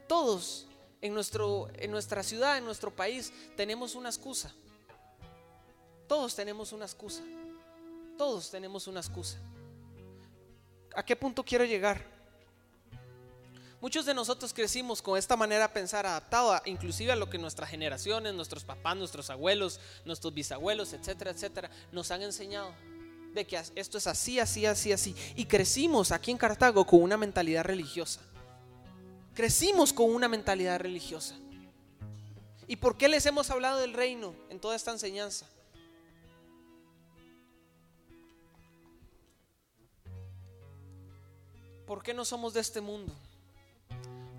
todos 0.07 0.67
en, 1.01 1.13
nuestro, 1.13 1.69
en 1.75 1.91
nuestra 1.91 2.23
ciudad, 2.23 2.57
en 2.57 2.65
nuestro 2.65 2.91
país, 2.95 3.33
tenemos 3.57 3.95
una 3.95 4.09
excusa. 4.09 4.53
Todos 6.07 6.35
tenemos 6.35 6.71
una 6.71 6.85
excusa. 6.85 7.23
Todos 8.17 8.51
tenemos 8.51 8.87
una 8.87 8.99
excusa. 8.99 9.37
¿A 10.93 11.03
qué 11.03 11.15
punto 11.15 11.43
quiero 11.43 11.65
llegar? 11.65 12.20
Muchos 13.81 14.05
de 14.05 14.13
nosotros 14.13 14.53
crecimos 14.53 15.01
con 15.01 15.17
esta 15.17 15.35
manera 15.35 15.67
de 15.67 15.73
pensar 15.73 16.05
adaptada 16.05 16.61
inclusive 16.65 17.11
a 17.11 17.15
lo 17.15 17.31
que 17.31 17.39
nuestras 17.39 17.67
generaciones, 17.67 18.31
nuestros 18.35 18.63
papás, 18.63 18.95
nuestros 18.95 19.31
abuelos, 19.31 19.79
nuestros 20.05 20.31
bisabuelos, 20.35 20.93
etcétera, 20.93 21.31
etcétera, 21.31 21.71
nos 21.91 22.11
han 22.11 22.21
enseñado 22.21 22.75
de 23.33 23.47
que 23.47 23.59
esto 23.73 23.97
es 23.97 24.05
así, 24.05 24.39
así, 24.39 24.67
así, 24.67 24.91
así. 24.91 25.15
Y 25.35 25.45
crecimos 25.45 26.11
aquí 26.11 26.29
en 26.29 26.37
Cartago 26.37 26.85
con 26.85 27.01
una 27.01 27.17
mentalidad 27.17 27.63
religiosa. 27.63 28.21
Crecimos 29.33 29.91
con 29.93 30.13
una 30.13 30.27
mentalidad 30.27 30.79
religiosa. 30.79 31.35
¿Y 32.67 32.75
por 32.75 32.97
qué 32.97 33.07
les 33.07 33.25
hemos 33.25 33.49
hablado 33.49 33.79
del 33.79 33.93
reino 33.93 34.35
en 34.51 34.59
toda 34.59 34.75
esta 34.75 34.91
enseñanza? 34.91 35.47
¿Por 41.87 42.03
qué 42.03 42.13
no 42.13 42.23
somos 42.25 42.53
de 42.53 42.61
este 42.61 42.79
mundo? 42.79 43.11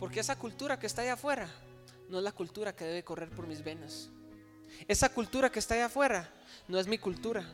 Porque 0.02 0.18
esa 0.18 0.36
cultura 0.36 0.80
que 0.80 0.88
está 0.88 1.02
allá 1.02 1.12
afuera 1.12 1.48
no 2.08 2.18
es 2.18 2.24
la 2.24 2.32
cultura 2.32 2.74
que 2.74 2.84
debe 2.84 3.04
correr 3.04 3.30
por 3.30 3.46
mis 3.46 3.62
venas. 3.62 4.10
Esa 4.88 5.08
cultura 5.10 5.48
que 5.48 5.60
está 5.60 5.74
allá 5.74 5.86
afuera 5.86 6.28
no 6.66 6.80
es 6.80 6.88
mi 6.88 6.98
cultura. 6.98 7.48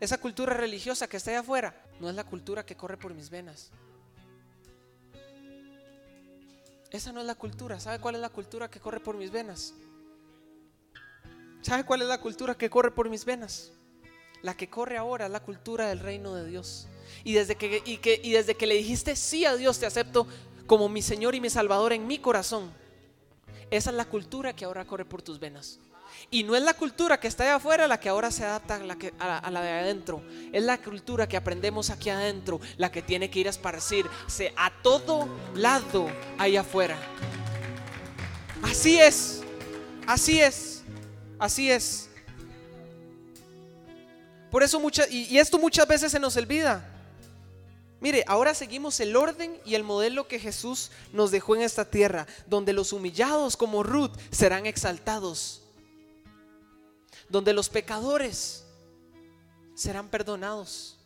Esa 0.00 0.18
cultura 0.18 0.52
religiosa 0.52 1.08
que 1.08 1.16
está 1.16 1.30
allá 1.30 1.40
afuera 1.40 1.82
no 1.98 2.10
es 2.10 2.14
la 2.14 2.24
cultura 2.24 2.66
que 2.66 2.76
corre 2.76 2.98
por 2.98 3.14
mis 3.14 3.30
venas. 3.30 3.70
Esa 6.90 7.10
no 7.10 7.20
es 7.20 7.26
la 7.26 7.36
cultura. 7.36 7.80
¿Sabe 7.80 8.00
cuál 8.00 8.16
es 8.16 8.20
la 8.20 8.28
cultura 8.28 8.70
que 8.70 8.78
corre 8.78 9.00
por 9.00 9.16
mis 9.16 9.30
venas? 9.30 9.72
¿Sabe 11.62 11.84
cuál 11.84 12.02
es 12.02 12.08
la 12.08 12.20
cultura 12.20 12.54
que 12.54 12.68
corre 12.68 12.90
por 12.90 13.08
mis 13.08 13.24
venas? 13.24 13.72
La 14.42 14.54
que 14.54 14.68
corre 14.68 14.98
ahora 14.98 15.24
es 15.24 15.32
la 15.32 15.40
cultura 15.40 15.88
del 15.88 16.00
reino 16.00 16.34
de 16.34 16.46
Dios. 16.46 16.86
Y 17.24 17.32
desde 17.32 17.56
que, 17.56 17.82
y 17.82 17.96
que, 17.96 18.20
y 18.22 18.32
desde 18.32 18.56
que 18.56 18.66
le 18.66 18.74
dijiste 18.74 19.16
sí 19.16 19.46
a 19.46 19.56
Dios, 19.56 19.78
te 19.78 19.86
acepto 19.86 20.26
como 20.66 20.88
mi 20.88 21.02
Señor 21.02 21.34
y 21.34 21.40
mi 21.40 21.50
Salvador 21.50 21.92
en 21.92 22.06
mi 22.06 22.18
corazón. 22.18 22.72
Esa 23.70 23.90
es 23.90 23.96
la 23.96 24.04
cultura 24.04 24.54
que 24.54 24.64
ahora 24.64 24.84
corre 24.84 25.04
por 25.04 25.22
tus 25.22 25.38
venas. 25.38 25.78
Y 26.30 26.42
no 26.42 26.54
es 26.56 26.62
la 26.62 26.74
cultura 26.74 27.18
que 27.18 27.28
está 27.28 27.44
de 27.44 27.50
afuera 27.50 27.88
la 27.88 27.98
que 27.98 28.08
ahora 28.08 28.30
se 28.30 28.44
adapta 28.44 28.76
a 28.76 29.50
la, 29.50 29.62
de 29.62 29.70
adentro. 29.70 30.22
Es 30.52 30.62
la 30.62 30.78
cultura 30.78 31.28
que 31.28 31.36
aprendemos 31.36 31.90
aquí 31.90 32.10
adentro, 32.10 32.60
la 32.76 32.90
que 32.90 33.02
tiene 33.02 33.30
que 33.30 33.40
ir 33.40 33.46
a 33.46 33.50
esparcirse 33.50 34.52
a 34.56 34.72
todo 34.82 35.28
lado 35.54 36.08
ahí 36.38 36.56
afuera. 36.56 36.96
Así 38.62 38.98
es, 38.98 39.42
así 40.06 40.40
es, 40.40 40.82
así 41.38 41.70
es. 41.70 42.08
Por 44.50 44.62
eso 44.62 44.78
muchas, 44.78 45.10
y 45.10 45.36
esto 45.36 45.58
muchas 45.58 45.86
veces 45.86 46.12
se 46.12 46.20
nos 46.20 46.36
olvida. 46.36 46.93
Mire, 48.04 48.22
ahora 48.28 48.54
seguimos 48.54 49.00
el 49.00 49.16
orden 49.16 49.58
y 49.64 49.74
el 49.74 49.82
modelo 49.82 50.28
que 50.28 50.38
Jesús 50.38 50.92
nos 51.12 51.32
dejó 51.32 51.56
en 51.56 51.62
esta 51.62 51.84
tierra, 51.84 52.28
donde 52.46 52.72
los 52.72 52.92
humillados 52.92 53.56
como 53.56 53.82
Ruth 53.82 54.12
serán 54.30 54.66
exaltados 54.66 55.64
donde 57.28 57.52
los 57.52 57.68
pecadores 57.68 58.64
serán 59.74 60.08
perdonados. 60.08 60.96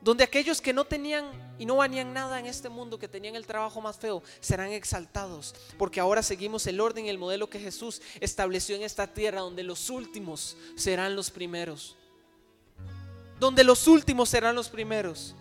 Donde 0.00 0.22
aquellos 0.22 0.60
que 0.60 0.72
no 0.72 0.84
tenían 0.84 1.24
y 1.58 1.66
no 1.66 1.76
vanían 1.76 2.12
nada 2.12 2.38
en 2.38 2.46
este 2.46 2.68
mundo, 2.68 2.98
que 2.98 3.08
tenían 3.08 3.34
el 3.34 3.46
trabajo 3.46 3.80
más 3.80 3.96
feo, 3.96 4.22
serán 4.40 4.70
exaltados. 4.70 5.54
Porque 5.76 5.98
ahora 5.98 6.22
seguimos 6.22 6.66
el 6.68 6.80
orden 6.80 7.06
y 7.06 7.08
el 7.08 7.18
modelo 7.18 7.50
que 7.50 7.58
Jesús 7.58 8.00
estableció 8.20 8.76
en 8.76 8.82
esta 8.82 9.12
tierra, 9.12 9.40
donde 9.40 9.64
los 9.64 9.90
últimos 9.90 10.56
serán 10.76 11.16
los 11.16 11.30
primeros. 11.32 11.96
Donde 13.38 13.64
los 13.64 13.86
últimos 13.86 14.28
serán 14.28 14.54
los 14.54 14.68
primeros 14.68 15.34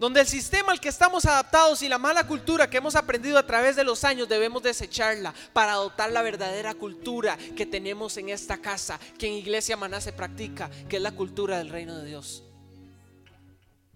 donde 0.00 0.22
el 0.22 0.26
sistema 0.26 0.72
al 0.72 0.80
que 0.80 0.88
estamos 0.88 1.26
adaptados 1.26 1.82
y 1.82 1.88
la 1.88 1.98
mala 1.98 2.26
cultura 2.26 2.70
que 2.70 2.78
hemos 2.78 2.96
aprendido 2.96 3.36
a 3.36 3.46
través 3.46 3.76
de 3.76 3.84
los 3.84 4.02
años 4.02 4.30
debemos 4.30 4.62
desecharla 4.62 5.34
para 5.52 5.72
adoptar 5.72 6.10
la 6.10 6.22
verdadera 6.22 6.72
cultura 6.72 7.36
que 7.54 7.66
tenemos 7.66 8.16
en 8.16 8.30
esta 8.30 8.56
casa, 8.56 8.98
que 9.18 9.26
en 9.26 9.34
Iglesia 9.34 9.76
Maná 9.76 10.00
se 10.00 10.14
practica, 10.14 10.70
que 10.88 10.96
es 10.96 11.02
la 11.02 11.12
cultura 11.12 11.58
del 11.58 11.68
reino 11.68 11.98
de 11.98 12.06
Dios. 12.06 12.42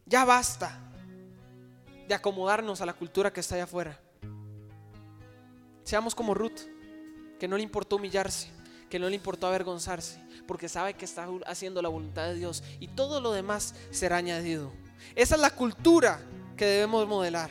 Ya 0.05 0.27
basta 0.27 0.79
de 2.07 2.15
acomodarnos 2.15 2.83
a 2.83 2.87
la 2.87 2.93
cultura 2.93 3.33
que 3.33 3.41
está 3.41 3.55
allá 3.55 3.65
afuera. 3.65 3.99
Seamos 5.85 6.15
como 6.15 6.35
Ruth, 6.35 6.61
que 7.41 7.49
no 7.49 7.57
le 7.57 7.63
importó 7.63 7.97
humillarse, 7.97 8.51
que 8.91 8.99
no 8.99 9.09
le 9.09 9.17
importó 9.17 9.47
avergonzarse, 9.47 10.21
porque 10.47 10.69
sabe 10.69 10.95
que 10.95 11.05
está 11.05 11.29
haciendo 11.47 11.83
la 11.83 11.89
voluntad 11.89 12.27
de 12.27 12.35
Dios 12.35 12.63
y 12.81 12.89
todo 12.89 13.21
lo 13.21 13.33
demás 13.33 13.75
será 13.91 14.17
añadido. 14.17 14.73
Esa 15.15 15.35
es 15.35 15.41
la 15.41 15.51
cultura 15.51 16.21
que 16.57 16.67
debemos 16.67 17.07
modelar. 17.07 17.51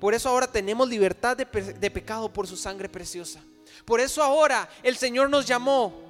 Por 0.00 0.14
eso 0.14 0.28
ahora 0.28 0.46
tenemos 0.46 0.88
libertad 0.88 1.36
de, 1.36 1.46
pecado 1.46 2.32
por 2.32 2.46
su 2.46 2.56
sangre 2.56 2.88
preciosa. 2.88 3.40
Por 3.84 4.00
eso 4.00 4.22
ahora 4.22 4.68
el 4.82 4.96
Señor 4.96 5.30
nos 5.30 5.46
llamó 5.46 6.02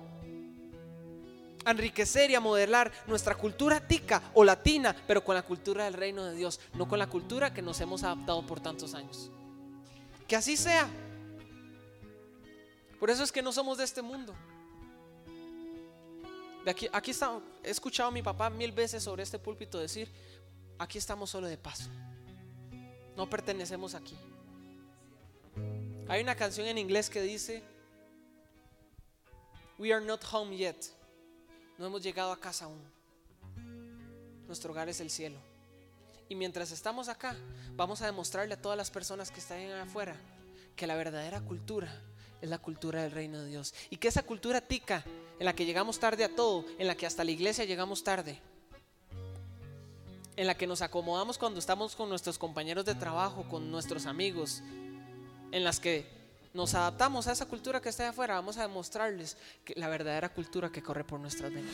a 1.64 1.70
enriquecer 1.70 2.30
y 2.30 2.34
a 2.34 2.40
modelar 2.40 2.92
nuestra 3.06 3.34
cultura 3.34 3.80
tica 3.80 4.20
o 4.34 4.44
latina, 4.44 4.94
pero 5.06 5.24
con 5.24 5.34
la 5.34 5.42
cultura 5.42 5.84
del 5.84 5.94
reino 5.94 6.24
de 6.24 6.34
Dios, 6.34 6.60
no 6.74 6.88
con 6.88 6.98
la 6.98 7.06
cultura 7.06 7.54
que 7.54 7.62
nos 7.62 7.80
hemos 7.80 8.02
adaptado 8.02 8.46
por 8.46 8.60
tantos 8.60 8.94
años. 8.94 9.30
Que 10.26 10.36
así 10.36 10.56
sea. 10.56 10.88
Por 12.98 13.10
eso 13.10 13.22
es 13.22 13.32
que 13.32 13.42
no 13.42 13.52
somos 13.52 13.78
de 13.78 13.84
este 13.84 14.02
mundo. 14.02 14.34
Aquí, 16.66 16.88
aquí 16.92 17.10
está, 17.10 17.40
he 17.62 17.70
escuchado 17.70 18.08
a 18.08 18.12
mi 18.12 18.22
papá 18.22 18.48
mil 18.48 18.72
veces 18.72 19.02
sobre 19.02 19.22
este 19.22 19.38
púlpito 19.38 19.78
decir, 19.78 20.10
aquí 20.78 20.98
estamos 20.98 21.30
solo 21.30 21.46
de 21.46 21.58
paso. 21.58 21.90
No 23.16 23.28
pertenecemos 23.28 23.94
aquí. 23.94 24.16
Hay 26.08 26.22
una 26.22 26.34
canción 26.34 26.66
en 26.66 26.78
inglés 26.78 27.10
que 27.10 27.22
dice, 27.22 27.62
We 29.78 29.92
are 29.92 30.04
not 30.04 30.24
home 30.30 30.56
yet. 30.56 30.76
No 31.78 31.86
hemos 31.86 32.02
llegado 32.02 32.32
a 32.32 32.38
casa 32.38 32.66
aún. 32.66 32.80
Nuestro 34.46 34.72
hogar 34.72 34.88
es 34.88 35.00
el 35.00 35.10
cielo. 35.10 35.38
Y 36.28 36.34
mientras 36.34 36.70
estamos 36.70 37.08
acá, 37.08 37.36
vamos 37.74 38.00
a 38.00 38.06
demostrarle 38.06 38.54
a 38.54 38.60
todas 38.62 38.78
las 38.78 38.90
personas 38.90 39.30
que 39.30 39.40
están 39.40 39.70
afuera 39.72 40.16
que 40.76 40.86
la 40.86 40.94
verdadera 40.96 41.40
cultura 41.40 41.88
es 42.44 42.50
la 42.50 42.58
cultura 42.58 43.02
del 43.02 43.10
reino 43.10 43.40
de 43.40 43.48
Dios. 43.48 43.74
Y 43.90 43.96
que 43.96 44.08
esa 44.08 44.22
cultura 44.22 44.60
tica, 44.60 45.02
en 45.38 45.46
la 45.46 45.54
que 45.54 45.64
llegamos 45.64 45.98
tarde 45.98 46.24
a 46.24 46.34
todo, 46.34 46.64
en 46.78 46.86
la 46.86 46.94
que 46.94 47.06
hasta 47.06 47.24
la 47.24 47.30
iglesia 47.30 47.64
llegamos 47.64 48.04
tarde, 48.04 48.38
en 50.36 50.46
la 50.46 50.54
que 50.54 50.66
nos 50.66 50.82
acomodamos 50.82 51.38
cuando 51.38 51.58
estamos 51.58 51.96
con 51.96 52.08
nuestros 52.08 52.38
compañeros 52.38 52.84
de 52.84 52.94
trabajo, 52.94 53.44
con 53.48 53.70
nuestros 53.70 54.04
amigos, 54.06 54.62
en 55.52 55.64
las 55.64 55.80
que 55.80 56.06
nos 56.52 56.74
adaptamos 56.74 57.26
a 57.26 57.32
esa 57.32 57.46
cultura 57.46 57.80
que 57.80 57.88
está 57.88 58.08
afuera, 58.10 58.34
vamos 58.34 58.58
a 58.58 58.62
demostrarles 58.62 59.38
la 59.74 59.88
verdadera 59.88 60.28
cultura 60.28 60.70
que 60.70 60.82
corre 60.82 61.04
por 61.04 61.20
nuestras 61.20 61.52
venas. 61.52 61.72